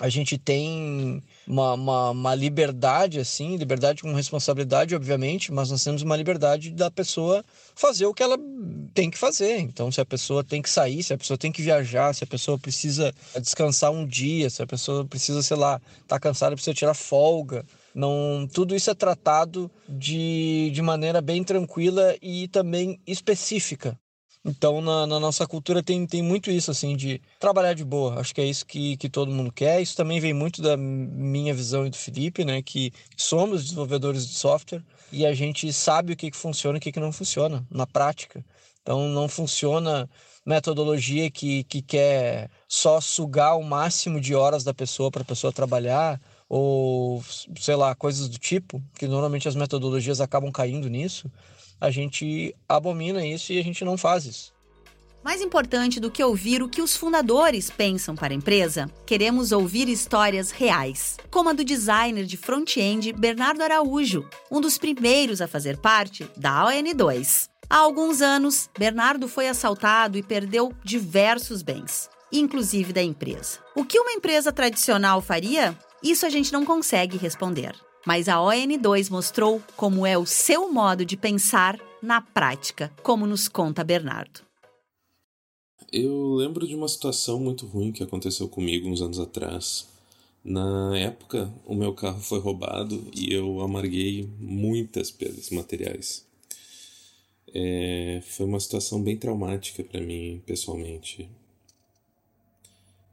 a 0.00 0.10
gente 0.10 0.36
tem 0.36 1.22
uma, 1.46 1.72
uma, 1.72 2.10
uma, 2.10 2.34
liberdade, 2.34 3.18
assim, 3.18 3.56
liberdade 3.56 4.02
com 4.02 4.12
responsabilidade, 4.12 4.94
obviamente, 4.94 5.50
mas 5.50 5.70
nós 5.70 5.82
temos 5.82 6.02
uma 6.02 6.16
liberdade 6.16 6.70
da 6.70 6.90
pessoa 6.90 7.42
fazer 7.74 8.04
o 8.04 8.12
que 8.12 8.22
ela 8.22 8.36
tem 8.92 9.10
que 9.10 9.16
fazer. 9.16 9.58
Então, 9.58 9.90
se 9.90 9.98
a 9.98 10.04
pessoa 10.04 10.44
tem 10.44 10.60
que 10.60 10.68
sair, 10.68 11.02
se 11.02 11.14
a 11.14 11.18
pessoa 11.18 11.38
tem 11.38 11.50
que 11.50 11.62
viajar, 11.62 12.14
se 12.14 12.24
a 12.24 12.26
pessoa 12.26 12.58
precisa 12.58 13.10
descansar 13.40 13.90
um 13.90 14.06
dia, 14.06 14.50
se 14.50 14.62
a 14.62 14.66
pessoa 14.66 15.04
precisa, 15.06 15.42
sei 15.42 15.56
lá, 15.56 15.80
tá 16.06 16.20
cansada, 16.20 16.54
precisa 16.54 16.74
tirar 16.74 16.94
folga. 16.94 17.64
Não, 17.94 18.46
tudo 18.52 18.76
isso 18.76 18.90
é 18.90 18.94
tratado 18.94 19.70
de, 19.88 20.70
de 20.74 20.82
maneira 20.82 21.22
bem 21.22 21.42
tranquila 21.42 22.14
e 22.20 22.48
também 22.48 23.00
específica. 23.06 23.98
Então, 24.48 24.80
na, 24.80 25.08
na, 25.08 25.18
nossa 25.18 25.44
cultura 25.44 25.82
tem, 25.82 26.06
tem 26.06 26.22
muito 26.22 26.52
isso, 26.52 26.70
assim, 26.70 26.96
de 26.96 27.20
trabalhar 27.40 27.74
de 27.74 27.84
boa. 27.84 28.20
Acho 28.20 28.32
que 28.32 28.40
é 28.40 28.44
isso 28.44 28.64
que, 28.64 28.96
que 28.96 29.08
todo 29.08 29.32
mundo 29.32 29.50
quer. 29.52 29.82
Isso 29.82 29.96
também 29.96 30.20
vem 30.20 30.32
muito 30.32 30.62
da 30.62 30.76
minha 30.76 31.52
visão 31.52 31.84
e 31.84 31.90
do 31.90 31.96
Felipe, 31.96 32.44
né? 32.44 32.62
Que 32.62 32.92
somos 33.16 33.64
desenvolvedores 33.64 34.28
de 34.28 34.34
software 34.34 34.84
e 35.10 35.26
a 35.26 35.34
gente 35.34 35.72
sabe 35.72 36.12
o 36.12 36.16
que, 36.16 36.30
que 36.30 36.36
funciona 36.36 36.76
e 36.76 36.78
o 36.78 36.80
que, 36.80 36.92
que 36.92 37.00
não 37.00 37.10
funciona 37.10 37.66
na 37.68 37.88
prática. 37.88 38.44
Então, 38.82 39.08
não 39.08 39.28
funciona 39.28 40.08
metodologia 40.44 41.28
que, 41.28 41.64
que 41.64 41.82
quer 41.82 42.48
só 42.68 43.00
sugar 43.00 43.56
o 43.56 43.64
máximo 43.64 44.20
de 44.20 44.32
horas 44.32 44.62
da 44.62 44.72
pessoa 44.72 45.10
para 45.10 45.22
a 45.22 45.24
pessoa 45.24 45.52
trabalhar 45.52 46.20
ou 46.48 47.20
sei 47.58 47.74
lá, 47.74 47.94
coisas 47.94 48.28
do 48.28 48.38
tipo, 48.38 48.80
que 48.94 49.08
normalmente 49.08 49.48
as 49.48 49.56
metodologias 49.56 50.20
acabam 50.20 50.52
caindo 50.52 50.88
nisso, 50.88 51.30
a 51.80 51.90
gente 51.90 52.54
abomina 52.68 53.24
isso 53.24 53.52
e 53.52 53.58
a 53.58 53.64
gente 53.64 53.84
não 53.84 53.96
faz 53.96 54.24
isso. 54.24 54.56
Mais 55.26 55.42
importante 55.42 55.98
do 55.98 56.08
que 56.08 56.22
ouvir 56.22 56.62
o 56.62 56.68
que 56.68 56.80
os 56.80 56.96
fundadores 56.96 57.68
pensam 57.68 58.14
para 58.14 58.32
a 58.32 58.36
empresa, 58.36 58.88
queremos 59.04 59.50
ouvir 59.50 59.88
histórias 59.88 60.52
reais, 60.52 61.16
como 61.32 61.48
a 61.48 61.52
do 61.52 61.64
designer 61.64 62.24
de 62.24 62.36
front-end 62.36 63.12
Bernardo 63.12 63.60
Araújo, 63.60 64.24
um 64.48 64.60
dos 64.60 64.78
primeiros 64.78 65.40
a 65.40 65.48
fazer 65.48 65.78
parte 65.78 66.30
da 66.36 66.64
ON2. 66.66 67.48
Há 67.68 67.78
alguns 67.78 68.22
anos, 68.22 68.70
Bernardo 68.78 69.26
foi 69.26 69.48
assaltado 69.48 70.16
e 70.16 70.22
perdeu 70.22 70.72
diversos 70.84 71.60
bens, 71.60 72.08
inclusive 72.32 72.92
da 72.92 73.02
empresa. 73.02 73.58
O 73.74 73.84
que 73.84 73.98
uma 73.98 74.12
empresa 74.12 74.52
tradicional 74.52 75.20
faria? 75.20 75.76
Isso 76.04 76.24
a 76.24 76.28
gente 76.28 76.52
não 76.52 76.64
consegue 76.64 77.16
responder. 77.16 77.74
Mas 78.06 78.28
a 78.28 78.36
ON2 78.36 79.10
mostrou 79.10 79.60
como 79.76 80.06
é 80.06 80.16
o 80.16 80.24
seu 80.24 80.72
modo 80.72 81.04
de 81.04 81.16
pensar 81.16 81.76
na 82.00 82.20
prática, 82.20 82.92
como 83.02 83.26
nos 83.26 83.48
conta 83.48 83.82
Bernardo. 83.82 84.42
Eu 85.92 86.34
lembro 86.34 86.68
de 86.68 86.76
uma 86.76 86.86
situação 86.86 87.40
muito 87.40 87.66
ruim 87.66 87.90
que 87.90 88.04
aconteceu 88.04 88.48
comigo 88.48 88.88
uns 88.88 89.02
anos 89.02 89.18
atrás. 89.18 89.88
Na 90.44 90.96
época, 90.96 91.52
o 91.66 91.74
meu 91.74 91.92
carro 91.92 92.20
foi 92.20 92.38
roubado 92.38 93.08
e 93.12 93.34
eu 93.34 93.60
amarguei 93.60 94.28
muitas 94.38 95.10
perdas 95.10 95.50
materiais. 95.50 96.24
É, 97.52 98.22
foi 98.24 98.46
uma 98.46 98.60
situação 98.60 99.02
bem 99.02 99.16
traumática 99.16 99.82
para 99.82 100.00
mim, 100.00 100.40
pessoalmente. 100.46 101.28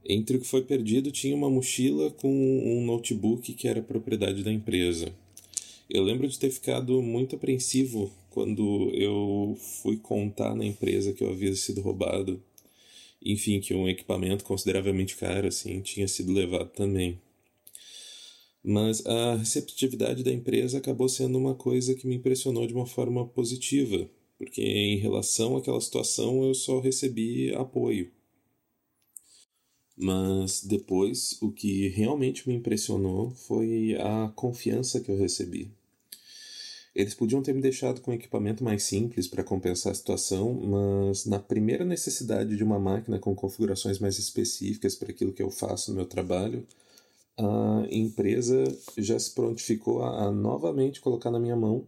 Entre 0.05 0.36
o 0.36 0.39
que 0.39 0.48
foi 0.48 0.63
perdido 0.63 1.12
tinha 1.12 1.36
uma 1.36 1.50
mochila 1.50 2.12
com 2.12 2.29
um 2.29 2.86
notebook 2.86 3.53
que 3.53 3.67
era 3.67 3.81
propriedade 3.81 4.43
da 4.43 4.51
empresa. 4.51 5.13
Eu 5.89 6.03
lembro 6.03 6.27
de 6.27 6.38
ter 6.38 6.50
ficado 6.50 7.01
muito 7.01 7.36
apreensivo 7.36 8.12
quando 8.29 8.89
eu 8.93 9.57
fui 9.81 9.98
contar 9.98 10.55
na 10.55 10.65
empresa 10.65 11.13
que 11.13 11.24
eu 11.24 11.29
havia 11.29 11.55
sido 11.55 11.81
roubado. 11.81 12.41
Enfim, 13.24 13.62
que 13.62 13.74
um 13.74 13.88
equipamento 13.88 14.43
consideravelmente 14.43 15.15
caro 15.15 15.48
assim 15.48 15.79
tinha 15.81 16.07
sido 16.07 16.33
levado 16.33 16.69
também. 16.72 17.22
Mas 18.62 19.05
a 19.05 19.36
receptividade 19.36 20.24
da 20.24 20.33
empresa 20.33 20.77
acabou 20.77 21.07
sendo 21.07 21.38
uma 21.38 21.55
coisa 21.55 21.95
que 21.95 22.07
me 22.07 22.15
impressionou 22.15 22.65
de 22.65 22.74
uma 22.74 22.86
forma 22.86 23.25
positiva, 23.27 24.10
porque 24.38 24.62
em 24.62 24.98
relação 24.98 25.55
àquela 25.55 25.79
situação 25.79 26.43
eu 26.43 26.53
só 26.53 26.79
recebi 26.79 27.53
apoio. 27.53 28.12
Mas 30.03 30.62
depois, 30.62 31.38
o 31.41 31.50
que 31.50 31.88
realmente 31.88 32.45
me 32.45 32.53
impressionou 32.53 33.29
foi 33.31 33.95
a 34.01 34.29
confiança 34.36 35.00
que 35.00 35.10
eu 35.10 35.17
recebi. 35.17 35.72
Eles 36.93 37.13
podiam 37.13 37.41
ter 37.41 37.53
me 37.53 37.62
deixado 37.62 38.01
com 38.01 38.12
um 38.12 38.13
equipamento 38.13 38.65
mais 38.65 38.83
simples 38.83 39.29
para 39.29 39.45
compensar 39.45 39.93
a 39.93 39.95
situação, 39.95 40.53
mas 40.55 41.25
na 41.25 41.39
primeira 41.39 41.86
necessidade 41.86 42.57
de 42.57 42.63
uma 42.65 42.77
máquina 42.77 43.17
com 43.17 43.33
configurações 43.33 43.98
mais 43.98 44.19
específicas 44.19 44.93
para 44.93 45.10
aquilo 45.10 45.31
que 45.31 45.41
eu 45.41 45.50
faço 45.50 45.91
no 45.91 45.95
meu 45.95 46.05
trabalho, 46.05 46.67
a 47.38 47.88
empresa 47.89 48.62
já 48.98 49.17
se 49.17 49.31
prontificou 49.31 50.03
a, 50.03 50.25
a 50.25 50.31
novamente 50.31 51.00
colocar 51.00 51.31
na 51.31 51.39
minha 51.39 51.55
mão 51.55 51.88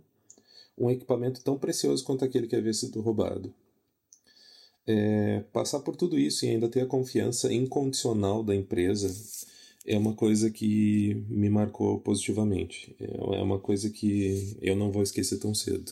um 0.78 0.90
equipamento 0.90 1.42
tão 1.42 1.58
precioso 1.58 2.06
quanto 2.06 2.24
aquele 2.24 2.48
que 2.48 2.56
havia 2.56 2.74
sido 2.74 3.02
roubado 3.02 3.54
é, 4.88 5.44
passar 5.52 5.80
por 5.80 5.96
tudo 5.96 6.18
isso 6.18 6.46
e 6.46 6.50
ainda 6.50 6.68
ter 6.68 6.82
a 6.82 6.86
confiança 6.86 7.52
incondicional 7.52 8.44
da 8.44 8.56
empresa 8.56 9.14
é 9.86 9.98
uma 9.98 10.14
coisa 10.14 10.50
que 10.50 11.24
me 11.30 11.50
marcou 11.50 12.00
positivamente. 12.00 12.96
É, 13.00 13.38
é 13.38 13.42
uma 13.42 13.60
coisa 13.60 13.90
que 13.90 14.58
eu 14.62 14.76
não 14.76 14.92
vou 14.92 15.04
esquecer 15.04 15.38
tão 15.38 15.54
cedo. 15.54 15.92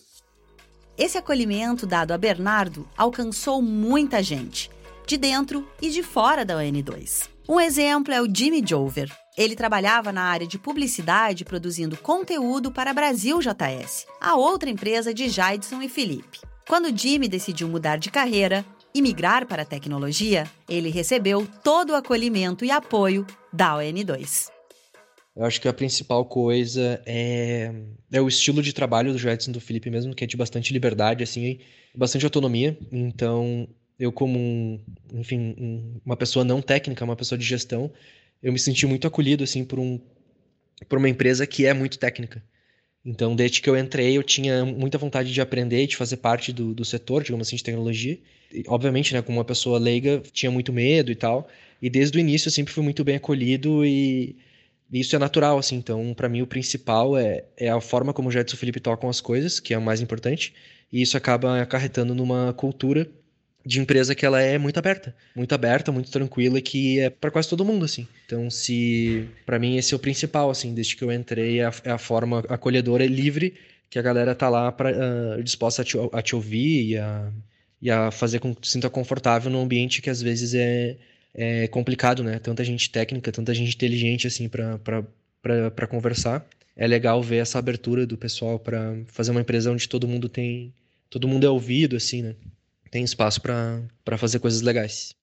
Esse 0.98 1.18
acolhimento 1.18 1.88
dado 1.88 2.12
a 2.12 2.18
Bernardo 2.18 2.88
alcançou 2.96 3.62
muita 3.62 4.22
gente, 4.22 4.70
de 5.08 5.18
dentro 5.18 5.68
e 5.82 5.90
de 5.90 6.04
fora 6.04 6.46
da 6.46 6.58
ON2. 6.58 7.30
Um 7.50 7.60
exemplo 7.60 8.14
é 8.14 8.22
o 8.22 8.28
Jimmy 8.34 8.64
Jover. 8.66 9.12
Ele 9.36 9.56
trabalhava 9.56 10.12
na 10.12 10.22
área 10.22 10.46
de 10.46 10.60
publicidade 10.60 11.44
produzindo 11.44 11.98
conteúdo 11.98 12.72
para 12.72 12.94
Brasil 12.94 13.40
JS, 13.40 14.06
a 14.22 14.36
outra 14.36 14.70
empresa 14.70 15.12
de 15.14 15.28
Jaidson 15.28 15.82
e 15.82 15.90
Felipe. 15.90 16.40
Quando 16.68 16.96
Jimmy 16.96 17.28
decidiu 17.28 17.68
mudar 17.68 17.98
de 17.98 18.12
carreira, 18.12 18.64
e 18.94 19.02
migrar 19.02 19.48
para 19.48 19.64
a 19.64 19.66
tecnologia, 19.66 20.50
ele 20.70 20.90
recebeu 20.90 21.48
todo 21.64 21.92
o 21.92 21.96
acolhimento 21.96 22.64
e 22.64 22.72
apoio 22.72 23.26
da 23.52 23.76
ON2. 23.78 24.52
Eu 25.36 25.46
acho 25.46 25.60
que 25.60 25.68
a 25.68 25.74
principal 25.74 26.24
coisa 26.26 27.02
é, 27.06 27.74
é 28.12 28.22
o 28.22 28.28
estilo 28.28 28.62
de 28.62 28.72
trabalho 28.72 29.12
do 29.12 29.18
Jetson 29.18 29.52
do 29.52 29.60
Felipe 29.60 29.90
mesmo, 29.90 30.14
que 30.14 30.24
é 30.24 30.28
de 30.28 30.38
bastante 30.38 30.72
liberdade, 30.72 31.24
assim, 31.24 31.60
bastante 31.96 32.24
autonomia. 32.24 32.78
Então, 32.92 33.68
eu 33.98 34.12
como, 34.12 34.38
um, 34.38 34.80
enfim, 35.14 35.56
um, 35.58 36.00
uma 36.06 36.16
pessoa 36.16 36.46
não 36.46 36.62
técnica, 36.62 37.04
uma 37.04 37.16
pessoa 37.16 37.38
de 37.38 37.46
gestão, 37.46 37.92
eu 38.44 38.54
me 38.54 38.60
senti 38.60 38.86
muito 38.86 39.08
acolhido, 39.08 39.44
assim, 39.44 39.66
por, 39.66 39.80
um, 39.80 40.00
por 40.88 41.00
uma 41.00 41.10
empresa 41.10 41.48
que 41.48 41.66
é 41.66 41.74
muito 41.74 41.98
técnica. 41.98 42.44
Então, 43.06 43.36
desde 43.36 43.62
que 43.62 43.70
eu 43.70 43.78
entrei, 43.78 44.18
eu 44.18 44.24
tinha 44.24 44.64
muita 44.66 44.98
vontade 44.98 45.34
de 45.34 45.42
aprender 45.42 45.86
de 45.88 45.98
fazer 45.98 46.18
parte 46.18 46.54
do, 46.54 46.74
do 46.74 46.86
setor, 46.86 47.24
digamos 47.24 47.48
assim, 47.48 47.58
de 47.58 47.64
tecnologia. 47.64 48.18
E, 48.52 48.64
obviamente, 48.68 49.14
né, 49.14 49.22
como 49.22 49.38
uma 49.38 49.46
pessoa 49.46 49.78
leiga, 49.78 50.22
tinha 50.32 50.52
muito 50.52 50.72
medo 50.72 51.12
e 51.12 51.16
tal. 51.16 51.48
E 51.82 51.90
desde 51.90 52.18
o 52.18 52.20
início 52.20 52.48
eu 52.48 52.52
sempre 52.52 52.74
fui 52.74 52.84
muito 52.84 53.04
bem 53.04 53.16
acolhido 53.18 53.86
e 53.86 54.38
isso 54.92 55.16
é 55.16 55.20
natural, 55.20 55.58
assim. 55.58 55.76
Então, 55.76 56.14
para 56.14 56.30
mim, 56.30 56.42
o 56.42 56.48
principal 56.48 57.18
é, 57.18 57.46
é 57.58 57.70
a 57.70 57.82
forma 57.82 58.14
como 58.14 58.30
o 58.30 58.32
Jetson 58.32 58.56
e 58.56 58.58
o 58.58 58.60
Felipe 58.60 58.80
tocam 58.80 59.10
as 59.10 59.20
coisas, 59.20 59.60
que 59.60 59.74
é 59.74 59.78
o 59.78 59.82
mais 59.82 60.00
importante. 60.02 60.54
E 60.92 61.02
isso 61.02 61.18
acaba 61.18 61.62
acarretando 61.62 62.16
numa 62.16 62.54
cultura 62.54 63.10
de 63.66 63.80
empresa 63.80 64.14
que 64.14 64.26
ela 64.26 64.42
é 64.42 64.58
muito 64.58 64.78
aberta, 64.78 65.16
muito 65.36 65.54
aberta, 65.56 65.92
muito 65.92 66.12
tranquila, 66.12 66.60
que 66.60 67.00
é 67.00 67.10
para 67.10 67.32
quase 67.32 67.48
todo 67.48 67.64
mundo, 67.64 67.86
assim. 67.86 68.08
Então, 68.26 68.50
se 68.50 69.28
para 69.46 69.58
mim 69.58 69.78
esse 69.78 69.94
é 69.94 69.98
o 69.98 70.00
principal, 70.00 70.50
assim, 70.50 70.74
desde 70.74 70.96
que 70.96 71.04
eu 71.04 71.12
entrei, 71.12 71.60
é 71.60 71.66
a, 71.66 71.74
é 71.86 71.92
a 71.92 71.98
forma 71.98 72.40
acolhedora 72.50 73.06
e 73.06 73.08
livre 73.08 73.54
que 73.90 74.00
a 74.00 74.02
galera 74.02 74.34
tá 74.34 74.50
lá 74.50 74.72
para 74.72 74.92
uh, 74.92 75.34
ah, 75.34 75.42
disposta 75.44 75.84
a 75.84 75.86
te, 75.86 75.96
a 76.12 76.22
te, 76.22 76.36
ouvir 76.36 76.90
e 76.90 76.98
a, 76.98 77.32
e 77.80 77.92
a 77.92 78.10
fazer 78.10 78.40
com 78.40 78.54
que 78.54 78.62
tu 78.62 78.68
sinta 78.68 78.90
confortável 78.90 79.52
num 79.52 79.62
ambiente 79.62 80.02
que 80.02 80.10
às 80.10 80.20
vezes 80.20 80.56
é, 80.56 80.98
é 81.34 81.68
complicado, 81.68 82.24
né? 82.24 82.40
Tanta 82.40 82.64
gente 82.64 82.90
técnica, 82.90 83.32
tanta 83.32 83.54
gente 83.54 83.76
inteligente, 83.76 84.26
assim, 84.26 84.50
para 84.50 85.88
conversar. 85.88 86.44
É 86.76 86.88
legal 86.88 87.22
ver 87.22 87.38
essa 87.38 87.60
abertura 87.60 88.08
do 88.08 88.18
pessoal 88.18 88.58
para 88.58 88.96
fazer 89.08 89.30
uma 89.30 89.42
empresa 89.42 89.72
onde 89.72 89.88
todo 89.88 90.08
mundo 90.08 90.28
tem. 90.28 90.74
Todo 91.08 91.28
mundo 91.28 91.46
é 91.46 91.50
ouvido, 91.50 91.96
assim, 91.96 92.24
né? 92.24 92.36
Tem 92.94 93.04
espaço 93.04 93.42
para 93.42 94.18
fazer 94.20 94.38
coisas 94.38 94.62
legais. 94.62 95.16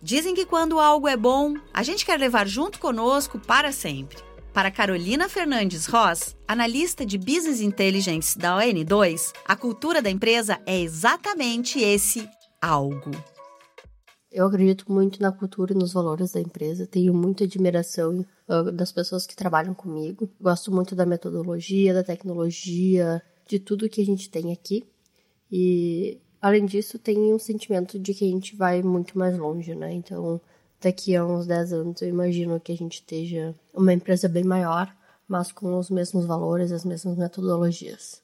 Dizem 0.00 0.36
que 0.36 0.46
quando 0.46 0.78
algo 0.78 1.08
é 1.08 1.16
bom, 1.16 1.54
a 1.74 1.82
gente 1.82 2.06
quer 2.06 2.16
levar 2.16 2.46
junto 2.46 2.78
conosco 2.78 3.40
para 3.40 3.72
sempre. 3.72 4.18
Para 4.54 4.70
Carolina 4.70 5.28
Fernandes 5.28 5.86
Ross, 5.86 6.36
analista 6.46 7.04
de 7.04 7.18
Business 7.18 7.60
Intelligence 7.60 8.38
da 8.38 8.56
ON2, 8.56 9.32
a 9.44 9.56
cultura 9.56 10.00
da 10.00 10.10
empresa 10.10 10.60
é 10.64 10.78
exatamente 10.80 11.80
esse 11.80 12.28
algo. 12.60 13.10
Eu 14.30 14.46
acredito 14.46 14.90
muito 14.90 15.20
na 15.20 15.32
cultura 15.32 15.72
e 15.72 15.76
nos 15.76 15.92
valores 15.92 16.30
da 16.30 16.40
empresa. 16.40 16.86
Tenho 16.86 17.12
muita 17.12 17.44
admiração 17.44 18.24
uh, 18.48 18.70
das 18.70 18.92
pessoas 18.92 19.26
que 19.26 19.34
trabalham 19.34 19.74
comigo. 19.74 20.30
Gosto 20.40 20.70
muito 20.70 20.94
da 20.94 21.04
metodologia, 21.04 21.92
da 21.92 22.04
tecnologia, 22.04 23.20
de 23.48 23.58
tudo 23.58 23.88
que 23.88 24.00
a 24.00 24.06
gente 24.06 24.30
tem 24.30 24.52
aqui. 24.52 24.84
E 25.50 26.21
Além 26.42 26.66
disso, 26.66 26.98
tem 26.98 27.32
um 27.32 27.38
sentimento 27.38 28.00
de 28.00 28.12
que 28.12 28.24
a 28.24 28.28
gente 28.28 28.56
vai 28.56 28.82
muito 28.82 29.16
mais 29.16 29.38
longe, 29.38 29.76
né? 29.76 29.92
Então, 29.94 30.40
daqui 30.80 31.14
a 31.14 31.24
uns 31.24 31.46
10 31.46 31.72
anos, 31.72 32.02
eu 32.02 32.08
imagino 32.08 32.58
que 32.58 32.72
a 32.72 32.76
gente 32.76 32.94
esteja 32.94 33.54
uma 33.72 33.92
empresa 33.92 34.28
bem 34.28 34.42
maior, 34.42 34.92
mas 35.28 35.52
com 35.52 35.78
os 35.78 35.88
mesmos 35.88 36.26
valores, 36.26 36.72
as 36.72 36.84
mesmas 36.84 37.16
metodologias. 37.16 38.20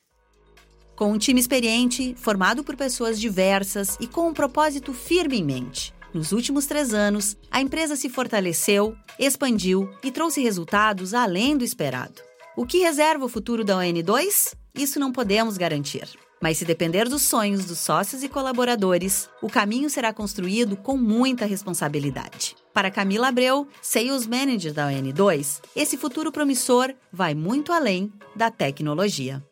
Com 0.97 1.13
um 1.13 1.19
time 1.19 1.39
experiente, 1.39 2.13
formado 2.17 2.65
por 2.65 2.75
pessoas 2.75 3.21
diversas 3.21 3.97
e 4.01 4.09
com 4.09 4.29
um 4.29 4.35
propósito 4.35 4.93
firme 4.93 5.39
em 5.39 5.45
mente. 5.45 5.95
Nos 6.13 6.33
últimos 6.33 6.67
três 6.67 6.93
anos, 6.93 7.37
a 7.49 7.61
empresa 7.61 7.95
se 7.95 8.09
fortaleceu, 8.09 8.97
expandiu 9.17 9.89
e 10.03 10.11
trouxe 10.11 10.43
resultados 10.43 11.15
além 11.15 11.57
do 11.57 11.63
esperado. 11.63 12.21
O 12.57 12.67
que 12.67 12.79
reserva 12.79 13.27
o 13.27 13.29
futuro 13.29 13.65
da 13.65 13.79
ON2? 13.79 14.57
Isso 14.75 14.99
não 14.99 15.13
podemos 15.13 15.57
garantir. 15.57 16.09
Mas 16.40 16.59
se 16.59 16.64
depender 16.64 17.09
dos 17.09 17.23
sonhos 17.23 17.64
dos 17.64 17.78
sócios 17.78 18.23
e 18.23 18.28
colaboradores, 18.28 19.28
o 19.42 19.49
caminho 19.49 19.90
será 19.90 20.12
construído 20.12 20.76
com 20.76 20.97
muita 20.97 21.45
responsabilidade. 21.45 22.54
Para 22.73 22.90
Camila 22.90 23.28
Abreu, 23.28 23.66
Sales 23.83 24.26
Manager 24.26 24.73
da 24.73 24.88
ON2, 24.88 25.61
esse 25.75 25.97
futuro 25.97 26.30
promissor 26.30 26.95
vai 27.12 27.35
muito 27.35 27.73
além 27.73 28.12
da 28.37 28.50
tecnologia. 28.50 29.42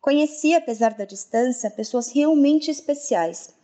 Conheci, 0.00 0.54
apesar 0.54 0.94
da 0.94 1.04
distância, 1.04 1.70
pessoas 1.70 2.10
realmente 2.12 2.70
especiais. 2.70 3.54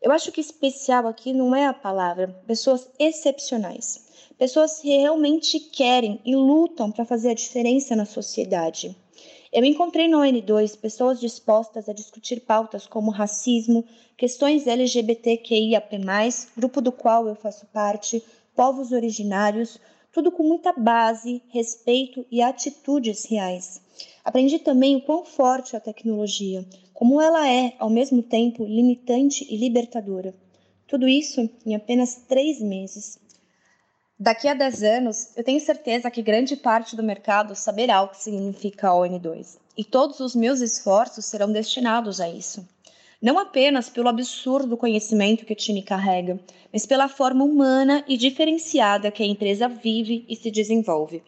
Eu 0.00 0.12
acho 0.12 0.30
que 0.30 0.40
especial 0.40 1.06
aqui 1.06 1.32
não 1.32 1.54
é 1.54 1.66
a 1.66 1.74
palavra, 1.74 2.28
pessoas 2.46 2.88
excepcionais. 2.98 4.06
Pessoas 4.38 4.78
que 4.78 4.88
realmente 4.88 5.58
querem 5.58 6.20
e 6.24 6.36
lutam 6.36 6.92
para 6.92 7.04
fazer 7.04 7.30
a 7.30 7.34
diferença 7.34 7.96
na 7.96 8.04
sociedade. 8.04 8.96
Eu 9.52 9.64
encontrei 9.64 10.08
no 10.08 10.18
ON2 10.18 10.78
pessoas 10.78 11.18
dispostas 11.18 11.88
a 11.88 11.94
discutir 11.94 12.40
pautas 12.40 12.86
como 12.86 13.10
racismo, 13.10 13.84
questões 14.16 14.66
LGBTQIAP+, 14.66 15.98
grupo 16.56 16.80
do 16.80 16.92
qual 16.92 17.26
eu 17.26 17.34
faço 17.34 17.66
parte, 17.66 18.22
povos 18.54 18.92
originários, 18.92 19.78
tudo 20.12 20.30
com 20.30 20.42
muita 20.42 20.72
base, 20.72 21.42
respeito 21.48 22.26
e 22.30 22.42
atitudes 22.42 23.24
reais. 23.24 23.80
Aprendi 24.22 24.58
também 24.58 24.96
o 24.96 25.00
quão 25.00 25.24
forte 25.24 25.74
é 25.74 25.78
a 25.78 25.80
tecnologia, 25.80 26.66
como 26.92 27.20
ela 27.20 27.48
é, 27.48 27.74
ao 27.78 27.88
mesmo 27.88 28.22
tempo, 28.22 28.64
limitante 28.64 29.46
e 29.48 29.56
libertadora. 29.56 30.34
Tudo 30.86 31.08
isso 31.08 31.48
em 31.64 31.74
apenas 31.74 32.16
três 32.28 32.60
meses. 32.60 33.18
Daqui 34.20 34.48
a 34.48 34.54
10 34.54 34.82
anos, 34.82 35.28
eu 35.36 35.44
tenho 35.44 35.60
certeza 35.60 36.10
que 36.10 36.20
grande 36.20 36.56
parte 36.56 36.96
do 36.96 37.04
mercado 37.04 37.54
saberá 37.54 38.02
o 38.02 38.08
que 38.08 38.20
significa 38.20 38.88
a 38.88 38.92
ON2, 38.92 39.58
e 39.76 39.84
todos 39.84 40.18
os 40.18 40.34
meus 40.34 40.60
esforços 40.60 41.24
serão 41.26 41.52
destinados 41.52 42.20
a 42.20 42.28
isso. 42.28 42.66
Não 43.22 43.38
apenas 43.38 43.88
pelo 43.88 44.08
absurdo 44.08 44.76
conhecimento 44.76 45.44
que 45.44 45.52
o 45.52 45.56
time 45.56 45.82
carrega, 45.82 46.40
mas 46.72 46.84
pela 46.84 47.08
forma 47.08 47.44
humana 47.44 48.04
e 48.08 48.16
diferenciada 48.16 49.12
que 49.12 49.22
a 49.22 49.26
empresa 49.26 49.68
vive 49.68 50.24
e 50.28 50.34
se 50.34 50.50
desenvolve. 50.50 51.22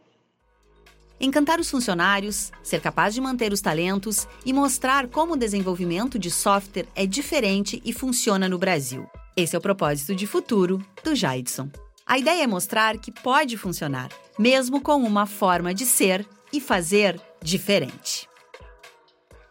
Encantar 1.20 1.60
os 1.60 1.70
funcionários, 1.70 2.50
ser 2.60 2.80
capaz 2.80 3.14
de 3.14 3.20
manter 3.20 3.52
os 3.52 3.60
talentos 3.60 4.26
e 4.44 4.52
mostrar 4.52 5.06
como 5.06 5.34
o 5.34 5.36
desenvolvimento 5.36 6.18
de 6.18 6.30
software 6.30 6.88
é 6.96 7.06
diferente 7.06 7.80
e 7.84 7.92
funciona 7.92 8.48
no 8.48 8.58
Brasil. 8.58 9.06
Esse 9.36 9.54
é 9.54 9.58
o 9.58 9.62
propósito 9.62 10.12
de 10.12 10.26
futuro 10.26 10.84
do 11.04 11.14
Jaidson. 11.14 11.68
A 12.06 12.18
ideia 12.18 12.42
é 12.42 12.46
mostrar 12.46 12.98
que 12.98 13.12
pode 13.12 13.56
funcionar, 13.56 14.10
mesmo 14.38 14.80
com 14.80 14.96
uma 14.96 15.26
forma 15.26 15.72
de 15.72 15.86
ser 15.86 16.26
e 16.52 16.60
fazer 16.60 17.20
diferente. 17.42 18.28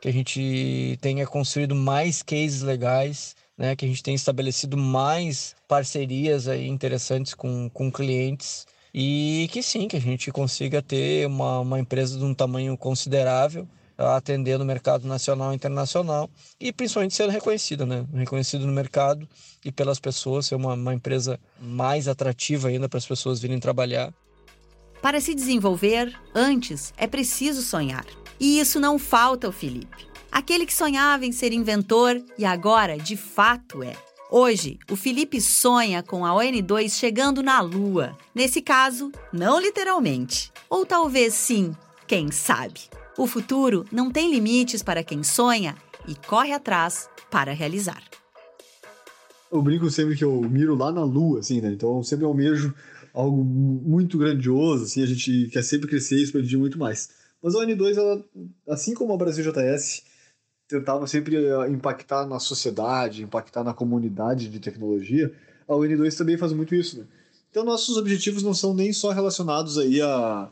Que 0.01 0.09
a 0.09 0.13
gente 0.13 0.97
tenha 1.01 1.25
construído 1.25 1.75
mais 1.75 2.21
cases 2.21 2.61
legais, 2.61 3.35
né? 3.57 3.75
que 3.75 3.85
a 3.85 3.87
gente 3.87 4.03
tenha 4.03 4.15
estabelecido 4.15 4.77
mais 4.77 5.55
parcerias 5.67 6.47
aí 6.47 6.67
interessantes 6.67 7.33
com, 7.33 7.69
com 7.69 7.91
clientes 7.91 8.65
e 8.93 9.49
que 9.51 9.61
sim, 9.61 9.87
que 9.87 9.97
a 9.97 10.01
gente 10.01 10.31
consiga 10.31 10.81
ter 10.81 11.27
uma, 11.27 11.59
uma 11.59 11.79
empresa 11.79 12.17
de 12.17 12.23
um 12.23 12.33
tamanho 12.33 12.77
considerável 12.77 13.67
atender 13.99 14.57
no 14.57 14.65
mercado 14.65 15.07
nacional 15.07 15.51
e 15.51 15.55
internacional 15.55 16.29
e 16.59 16.71
principalmente 16.71 17.13
ser 17.13 17.29
reconhecido, 17.29 17.85
né? 17.85 18.05
Reconhecido 18.13 18.65
no 18.65 18.71
mercado 18.71 19.27
e 19.63 19.71
pelas 19.71 19.99
pessoas, 19.99 20.45
ser 20.45 20.55
uma, 20.55 20.73
uma 20.73 20.93
empresa 20.93 21.39
mais 21.59 22.07
atrativa 22.07 22.69
ainda 22.69 22.87
para 22.87 22.97
as 22.97 23.05
pessoas 23.05 23.39
virem 23.39 23.59
trabalhar. 23.59 24.13
Para 25.01 25.19
se 25.21 25.33
desenvolver, 25.35 26.13
antes 26.33 26.93
é 26.97 27.07
preciso 27.07 27.61
sonhar. 27.61 28.05
E 28.39 28.59
isso 28.59 28.79
não 28.79 28.97
falta 28.97 29.47
ao 29.47 29.53
Felipe. 29.53 30.07
Aquele 30.31 30.65
que 30.65 30.73
sonhava 30.73 31.25
em 31.25 31.31
ser 31.31 31.51
inventor 31.51 32.21
e 32.37 32.45
agora 32.45 32.97
de 32.97 33.17
fato 33.17 33.83
é. 33.83 33.93
Hoje, 34.31 34.77
o 34.89 34.95
Felipe 34.95 35.41
sonha 35.41 36.03
com 36.03 36.23
a 36.23 36.29
ON2 36.29 36.91
chegando 36.91 37.41
na 37.41 37.59
Lua. 37.61 38.15
Nesse 38.33 38.61
caso, 38.61 39.11
não 39.33 39.59
literalmente. 39.59 40.51
Ou 40.69 40.85
talvez 40.85 41.33
sim, 41.33 41.75
quem 42.05 42.31
sabe. 42.31 42.81
O 43.19 43.27
futuro 43.27 43.85
não 43.91 44.09
tem 44.09 44.31
limites 44.31 44.81
para 44.81 45.03
quem 45.03 45.23
sonha 45.23 45.75
e 46.07 46.15
corre 46.15 46.53
atrás 46.53 47.09
para 47.29 47.51
realizar. 47.51 48.01
Eu 49.51 49.61
brinco 49.61 49.89
sempre 49.89 50.15
que 50.15 50.23
eu 50.23 50.39
miro 50.43 50.73
lá 50.73 50.89
na 50.89 51.03
lua, 51.03 51.41
assim, 51.41 51.59
né? 51.59 51.69
Então 51.69 51.97
eu 51.97 52.03
sempre 52.03 52.23
almejo 52.23 52.73
algo 53.13 53.43
muito 53.43 54.17
grandioso, 54.17 54.85
assim, 54.85 55.03
a 55.03 55.05
gente 55.05 55.49
quer 55.51 55.63
sempre 55.63 55.89
crescer 55.89 56.15
e 56.15 56.23
expandir 56.23 56.57
muito 56.57 56.79
mais. 56.79 57.09
Mas 57.43 57.55
a 57.55 57.59
ON2, 57.59 57.97
ela, 57.97 58.23
assim 58.69 58.93
como 58.93 59.11
a 59.11 59.17
Brasil 59.17 59.43
JS, 59.43 60.01
tentava 60.69 61.05
sempre 61.05 61.45
eh, 61.45 61.69
impactar 61.69 62.25
na 62.25 62.39
sociedade, 62.39 63.21
impactar 63.21 63.65
na 63.65 63.73
comunidade 63.73 64.47
de 64.47 64.61
tecnologia, 64.61 65.29
a 65.67 65.73
ON2 65.73 66.17
também 66.17 66.37
faz 66.37 66.53
muito 66.53 66.73
isso, 66.73 66.99
né? 66.99 67.05
Então 67.51 67.65
nossos 67.65 67.97
objetivos 67.97 68.43
não 68.43 68.53
são 68.53 68.73
nem 68.73 68.93
só 68.93 69.11
relacionados 69.11 69.77
aí 69.77 70.01
a 70.01 70.49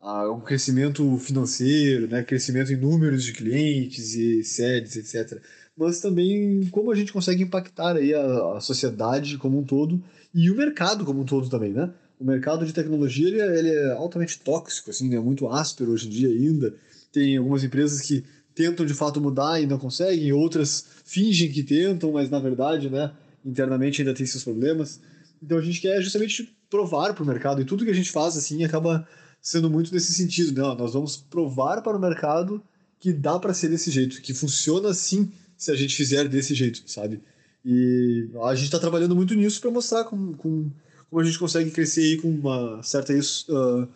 a 0.00 0.30
um 0.30 0.40
crescimento 0.40 1.18
financeiro, 1.18 2.08
né, 2.08 2.22
crescimento 2.22 2.72
em 2.72 2.76
números 2.76 3.22
de 3.22 3.32
clientes 3.32 4.14
e 4.14 4.42
sedes, 4.42 4.96
etc. 4.96 5.40
Mas 5.76 6.00
também 6.00 6.66
como 6.70 6.90
a 6.90 6.94
gente 6.94 7.12
consegue 7.12 7.42
impactar 7.42 7.96
aí 7.96 8.14
a, 8.14 8.56
a 8.56 8.60
sociedade 8.60 9.36
como 9.36 9.58
um 9.58 9.64
todo 9.64 10.02
e 10.34 10.50
o 10.50 10.56
mercado 10.56 11.04
como 11.04 11.20
um 11.20 11.24
todo 11.24 11.48
também, 11.48 11.72
né? 11.72 11.92
O 12.18 12.24
mercado 12.24 12.66
de 12.66 12.72
tecnologia 12.72 13.28
ele 13.28 13.40
é, 13.40 13.58
ele 13.58 13.68
é 13.70 13.92
altamente 13.92 14.38
tóxico, 14.40 14.90
assim, 14.90 15.08
né? 15.08 15.18
Muito 15.18 15.48
áspero 15.48 15.92
hoje 15.92 16.06
em 16.06 16.10
dia 16.10 16.28
ainda. 16.28 16.74
Tem 17.12 17.36
algumas 17.36 17.64
empresas 17.64 18.00
que 18.00 18.24
tentam 18.54 18.84
de 18.84 18.94
fato 18.94 19.20
mudar 19.20 19.60
e 19.60 19.66
não 19.66 19.78
conseguem, 19.78 20.32
outras 20.32 20.86
fingem 21.04 21.50
que 21.50 21.62
tentam, 21.62 22.12
mas 22.12 22.28
na 22.28 22.38
verdade, 22.38 22.90
né, 22.90 23.12
internamente 23.44 24.02
ainda 24.02 24.14
tem 24.14 24.26
seus 24.26 24.44
problemas. 24.44 25.00
Então 25.42 25.58
a 25.58 25.62
gente 25.62 25.80
quer 25.80 26.00
justamente 26.02 26.54
provar 26.68 27.14
para 27.14 27.24
o 27.24 27.26
mercado 27.26 27.60
e 27.60 27.64
tudo 27.64 27.84
que 27.84 27.90
a 27.90 27.94
gente 27.94 28.12
faz 28.12 28.36
assim 28.36 28.62
acaba 28.64 29.06
sendo 29.40 29.70
muito 29.70 29.92
nesse 29.92 30.12
sentido. 30.12 30.60
Não, 30.60 30.74
nós 30.74 30.92
vamos 30.92 31.16
provar 31.16 31.82
para 31.82 31.96
o 31.96 32.00
mercado 32.00 32.62
que 32.98 33.12
dá 33.12 33.38
para 33.38 33.54
ser 33.54 33.68
desse 33.68 33.90
jeito, 33.90 34.20
que 34.20 34.34
funciona 34.34 34.90
assim 34.90 35.32
se 35.56 35.70
a 35.70 35.74
gente 35.74 35.94
fizer 35.96 36.28
desse 36.28 36.54
jeito, 36.54 36.82
sabe? 36.86 37.20
E 37.64 38.28
a 38.42 38.54
gente 38.54 38.66
está 38.66 38.78
trabalhando 38.78 39.14
muito 39.14 39.34
nisso 39.34 39.60
para 39.60 39.70
mostrar 39.70 40.04
com, 40.04 40.32
com, 40.34 40.70
como 41.08 41.22
a 41.22 41.24
gente 41.24 41.38
consegue 41.38 41.70
crescer 41.70 42.02
aí 42.02 42.16
com 42.18 42.28
uma 42.28 42.82
certa 42.82 43.12
isso, 43.12 43.46
uh, 43.54 43.88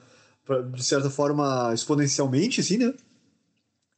pra, 0.44 0.62
de 0.62 0.82
certa 0.84 1.08
forma 1.08 1.72
exponencialmente, 1.72 2.60
assim, 2.60 2.78
né? 2.78 2.92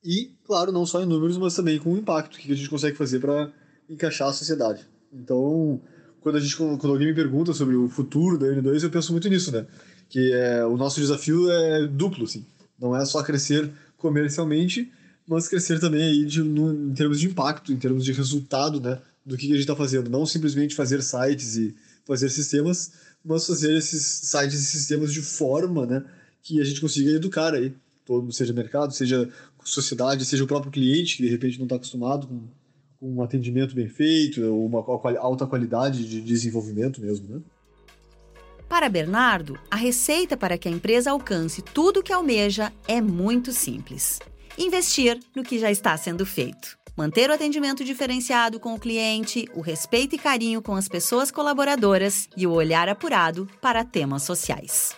E, 0.04 0.30
claro, 0.44 0.70
não 0.70 0.86
só 0.86 1.02
em 1.02 1.06
números, 1.06 1.36
mas 1.36 1.54
também 1.54 1.78
com 1.78 1.92
o 1.92 1.98
impacto 1.98 2.38
que 2.38 2.52
a 2.52 2.54
gente 2.54 2.70
consegue 2.70 2.96
fazer 2.96 3.18
para 3.18 3.52
encaixar 3.88 4.28
a 4.28 4.32
sociedade. 4.32 4.86
Então, 5.12 5.80
quando, 6.20 6.36
a 6.36 6.40
gente, 6.40 6.56
quando 6.56 6.88
alguém 6.88 7.08
me 7.08 7.14
pergunta 7.14 7.52
sobre 7.52 7.74
o 7.74 7.88
futuro 7.88 8.38
da 8.38 8.46
N2, 8.46 8.84
eu 8.84 8.90
penso 8.90 9.10
muito 9.10 9.28
nisso, 9.28 9.50
né? 9.50 9.66
Que 10.08 10.32
é, 10.32 10.64
o 10.64 10.76
nosso 10.76 11.00
desafio 11.00 11.50
é 11.50 11.86
duplo, 11.86 12.24
assim. 12.24 12.44
Não 12.78 12.96
é 12.96 13.04
só 13.04 13.22
crescer 13.22 13.70
comercialmente, 13.96 14.90
mas 15.26 15.48
crescer 15.48 15.80
também 15.80 16.02
aí 16.02 16.24
de, 16.24 16.42
no, 16.42 16.90
em 16.90 16.94
termos 16.94 17.18
de 17.18 17.26
impacto, 17.26 17.72
em 17.72 17.76
termos 17.76 18.04
de 18.04 18.12
resultado, 18.12 18.80
né? 18.80 19.00
Do 19.24 19.36
que 19.36 19.46
a 19.46 19.50
gente 19.50 19.60
está 19.60 19.74
fazendo. 19.74 20.08
Não 20.08 20.24
simplesmente 20.24 20.74
fazer 20.74 21.02
sites 21.02 21.56
e 21.56 21.74
fazer 22.04 22.28
sistemas, 22.28 22.92
mas 23.24 23.46
fazer 23.46 23.76
esses 23.76 24.04
sites 24.04 24.60
e 24.60 24.64
sistemas 24.64 25.12
de 25.12 25.22
forma, 25.22 25.84
né? 25.84 26.04
Que 26.42 26.60
a 26.60 26.64
gente 26.64 26.80
consiga 26.80 27.10
educar 27.10 27.54
aí. 27.54 27.74
Todo, 28.04 28.32
seja 28.32 28.52
mercado, 28.52 28.92
seja 28.92 29.28
sociedade, 29.64 30.24
seja 30.24 30.44
o 30.44 30.46
próprio 30.46 30.70
cliente, 30.70 31.16
que 31.16 31.24
de 31.24 31.28
repente 31.28 31.58
não 31.58 31.64
está 31.64 31.74
acostumado 31.74 32.28
com, 32.28 32.42
com 33.00 33.14
um 33.16 33.22
atendimento 33.22 33.74
bem 33.74 33.88
feito, 33.88 34.40
ou 34.42 34.64
uma 34.64 34.78
alta 35.18 35.44
qualidade 35.44 36.08
de 36.08 36.20
desenvolvimento 36.20 37.00
mesmo, 37.00 37.28
né? 37.28 37.42
Para 38.68 38.88
Bernardo, 38.88 39.58
a 39.70 39.76
receita 39.76 40.36
para 40.36 40.58
que 40.58 40.68
a 40.68 40.70
empresa 40.70 41.12
alcance 41.12 41.62
tudo 41.62 42.00
o 42.00 42.02
que 42.02 42.12
almeja 42.12 42.72
é 42.88 43.00
muito 43.00 43.52
simples. 43.52 44.18
Investir 44.58 45.20
no 45.34 45.44
que 45.44 45.58
já 45.58 45.70
está 45.70 45.96
sendo 45.96 46.26
feito. 46.26 46.76
Manter 46.96 47.30
o 47.30 47.34
atendimento 47.34 47.84
diferenciado 47.84 48.58
com 48.58 48.74
o 48.74 48.78
cliente, 48.78 49.46
o 49.54 49.60
respeito 49.60 50.16
e 50.16 50.18
carinho 50.18 50.62
com 50.62 50.74
as 50.74 50.88
pessoas 50.88 51.30
colaboradoras 51.30 52.28
e 52.36 52.46
o 52.46 52.52
olhar 52.52 52.88
apurado 52.88 53.48
para 53.60 53.84
temas 53.84 54.22
sociais. 54.22 54.96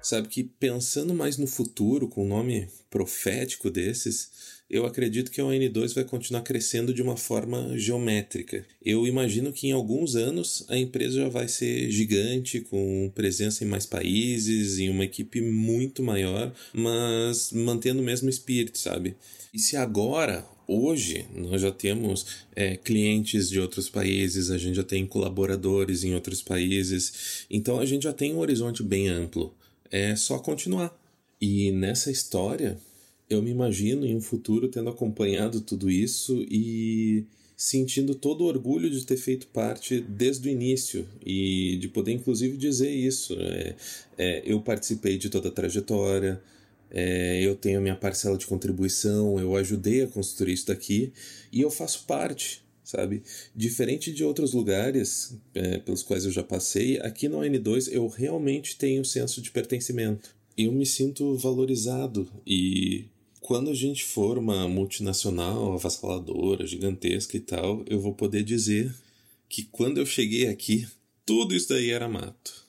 Sabe 0.00 0.28
que 0.28 0.44
pensando 0.44 1.14
mais 1.14 1.38
no 1.38 1.46
futuro, 1.46 2.08
com 2.08 2.24
o 2.24 2.28
nome 2.28 2.68
profético 2.90 3.70
desses, 3.70 4.61
eu 4.72 4.86
acredito 4.86 5.30
que 5.30 5.38
a 5.38 5.44
ON2 5.44 5.94
vai 5.94 6.02
continuar 6.02 6.40
crescendo 6.40 6.94
de 6.94 7.02
uma 7.02 7.14
forma 7.14 7.76
geométrica. 7.76 8.64
Eu 8.82 9.06
imagino 9.06 9.52
que 9.52 9.68
em 9.68 9.72
alguns 9.72 10.16
anos 10.16 10.64
a 10.66 10.78
empresa 10.78 11.20
já 11.20 11.28
vai 11.28 11.46
ser 11.46 11.90
gigante, 11.90 12.62
com 12.62 13.12
presença 13.14 13.62
em 13.62 13.66
mais 13.66 13.84
países, 13.84 14.78
em 14.78 14.88
uma 14.88 15.04
equipe 15.04 15.42
muito 15.42 16.02
maior, 16.02 16.50
mas 16.72 17.52
mantendo 17.52 18.00
o 18.00 18.04
mesmo 18.04 18.30
espírito, 18.30 18.78
sabe? 18.78 19.14
E 19.52 19.58
se 19.58 19.76
agora 19.76 20.42
hoje 20.66 21.26
nós 21.36 21.60
já 21.60 21.70
temos 21.70 22.24
é, 22.56 22.74
clientes 22.74 23.50
de 23.50 23.60
outros 23.60 23.90
países, 23.90 24.50
a 24.50 24.56
gente 24.56 24.76
já 24.76 24.82
tem 24.82 25.04
colaboradores 25.04 26.02
em 26.02 26.14
outros 26.14 26.40
países, 26.40 27.44
então 27.50 27.78
a 27.78 27.84
gente 27.84 28.04
já 28.04 28.12
tem 28.14 28.32
um 28.32 28.38
horizonte 28.38 28.82
bem 28.82 29.08
amplo. 29.08 29.54
É 29.90 30.16
só 30.16 30.38
continuar. 30.38 30.98
E 31.38 31.70
nessa 31.72 32.10
história, 32.10 32.78
eu 33.32 33.42
me 33.42 33.50
imagino 33.50 34.06
em 34.06 34.16
um 34.16 34.20
futuro 34.20 34.68
tendo 34.68 34.90
acompanhado 34.90 35.60
tudo 35.60 35.90
isso 35.90 36.44
e 36.48 37.26
sentindo 37.56 38.14
todo 38.14 38.42
o 38.42 38.46
orgulho 38.46 38.90
de 38.90 39.06
ter 39.06 39.16
feito 39.16 39.46
parte 39.46 40.00
desde 40.00 40.48
o 40.48 40.50
início 40.50 41.06
e 41.24 41.76
de 41.76 41.88
poder 41.88 42.12
inclusive 42.12 42.56
dizer 42.56 42.90
isso. 42.90 43.36
É, 43.38 43.76
é, 44.18 44.42
eu 44.44 44.60
participei 44.60 45.16
de 45.16 45.30
toda 45.30 45.48
a 45.48 45.52
trajetória, 45.52 46.42
é, 46.90 47.40
eu 47.40 47.54
tenho 47.54 47.78
a 47.78 47.80
minha 47.80 47.94
parcela 47.94 48.36
de 48.36 48.46
contribuição, 48.46 49.38
eu 49.38 49.56
ajudei 49.56 50.02
a 50.02 50.08
construir 50.08 50.54
isso 50.54 50.66
daqui 50.66 51.12
e 51.52 51.60
eu 51.60 51.70
faço 51.70 52.04
parte, 52.04 52.62
sabe? 52.82 53.22
Diferente 53.54 54.12
de 54.12 54.24
outros 54.24 54.52
lugares 54.52 55.38
é, 55.54 55.78
pelos 55.78 56.02
quais 56.02 56.24
eu 56.24 56.32
já 56.32 56.42
passei, 56.42 56.98
aqui 56.98 57.28
no 57.28 57.38
N2 57.38 57.88
eu 57.92 58.08
realmente 58.08 58.76
tenho 58.76 59.02
um 59.02 59.04
senso 59.04 59.40
de 59.40 59.50
pertencimento. 59.50 60.34
Eu 60.58 60.72
me 60.72 60.84
sinto 60.84 61.36
valorizado 61.36 62.28
e 62.46 63.06
quando 63.42 63.70
a 63.70 63.74
gente 63.74 64.04
for 64.04 64.38
uma 64.38 64.68
multinacional 64.68 65.74
avassaladora, 65.74 66.64
gigantesca 66.64 67.36
e 67.36 67.40
tal, 67.40 67.82
eu 67.88 68.00
vou 68.00 68.14
poder 68.14 68.44
dizer 68.44 68.94
que 69.48 69.64
quando 69.64 69.98
eu 69.98 70.06
cheguei 70.06 70.46
aqui, 70.46 70.86
tudo 71.26 71.52
isso 71.52 71.70
daí 71.70 71.90
era 71.90 72.08
mato. 72.08 72.62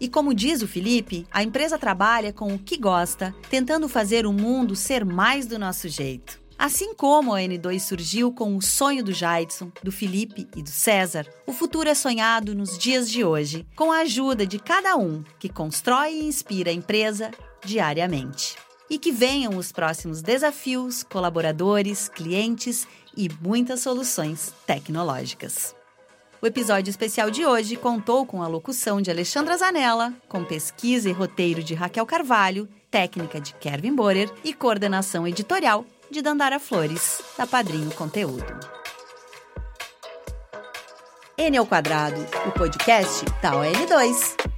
E 0.00 0.08
como 0.08 0.34
diz 0.34 0.62
o 0.62 0.66
Felipe, 0.66 1.26
a 1.30 1.42
empresa 1.42 1.78
trabalha 1.78 2.32
com 2.32 2.54
o 2.54 2.58
que 2.58 2.78
gosta, 2.78 3.34
tentando 3.50 3.86
fazer 3.86 4.26
o 4.26 4.32
mundo 4.32 4.74
ser 4.74 5.04
mais 5.04 5.46
do 5.46 5.58
nosso 5.58 5.86
jeito. 5.86 6.42
Assim 6.58 6.94
como 6.94 7.34
a 7.34 7.40
N2 7.40 7.78
surgiu 7.80 8.32
com 8.32 8.56
o 8.56 8.62
sonho 8.62 9.04
do 9.04 9.12
Jaidson, 9.12 9.70
do 9.82 9.92
Felipe 9.92 10.48
e 10.56 10.62
do 10.62 10.70
César, 10.70 11.26
o 11.46 11.52
futuro 11.52 11.88
é 11.90 11.94
sonhado 11.94 12.54
nos 12.54 12.78
dias 12.78 13.10
de 13.10 13.22
hoje, 13.22 13.66
com 13.76 13.92
a 13.92 13.98
ajuda 13.98 14.46
de 14.46 14.58
cada 14.58 14.96
um 14.96 15.22
que 15.38 15.48
constrói 15.48 16.14
e 16.14 16.24
inspira 16.24 16.70
a 16.70 16.74
empresa 16.74 17.30
diariamente 17.64 18.56
e 18.88 18.98
que 18.98 19.10
venham 19.10 19.56
os 19.56 19.72
próximos 19.72 20.22
desafios, 20.22 21.02
colaboradores, 21.02 22.08
clientes 22.08 22.86
e 23.16 23.28
muitas 23.40 23.80
soluções 23.80 24.52
tecnológicas. 24.66 25.74
O 26.42 26.46
episódio 26.46 26.90
especial 26.90 27.30
de 27.30 27.46
hoje 27.46 27.74
contou 27.74 28.26
com 28.26 28.42
a 28.42 28.46
locução 28.46 29.00
de 29.00 29.10
Alexandra 29.10 29.56
Zanella, 29.56 30.12
com 30.28 30.44
pesquisa 30.44 31.08
e 31.08 31.12
roteiro 31.12 31.62
de 31.62 31.72
Raquel 31.72 32.04
Carvalho, 32.04 32.68
técnica 32.90 33.40
de 33.40 33.54
Kevin 33.54 33.94
Borer 33.94 34.30
e 34.44 34.52
coordenação 34.52 35.26
editorial 35.26 35.86
de 36.10 36.20
Dandara 36.20 36.60
Flores, 36.60 37.22
da 37.38 37.46
Padrinho 37.46 37.90
Conteúdo. 37.92 38.44
N 41.36 41.56
ao 41.56 41.66
quadrado, 41.66 42.20
o 42.46 42.52
podcast 42.52 43.24
da 43.42 43.52
ON2. 43.52 44.53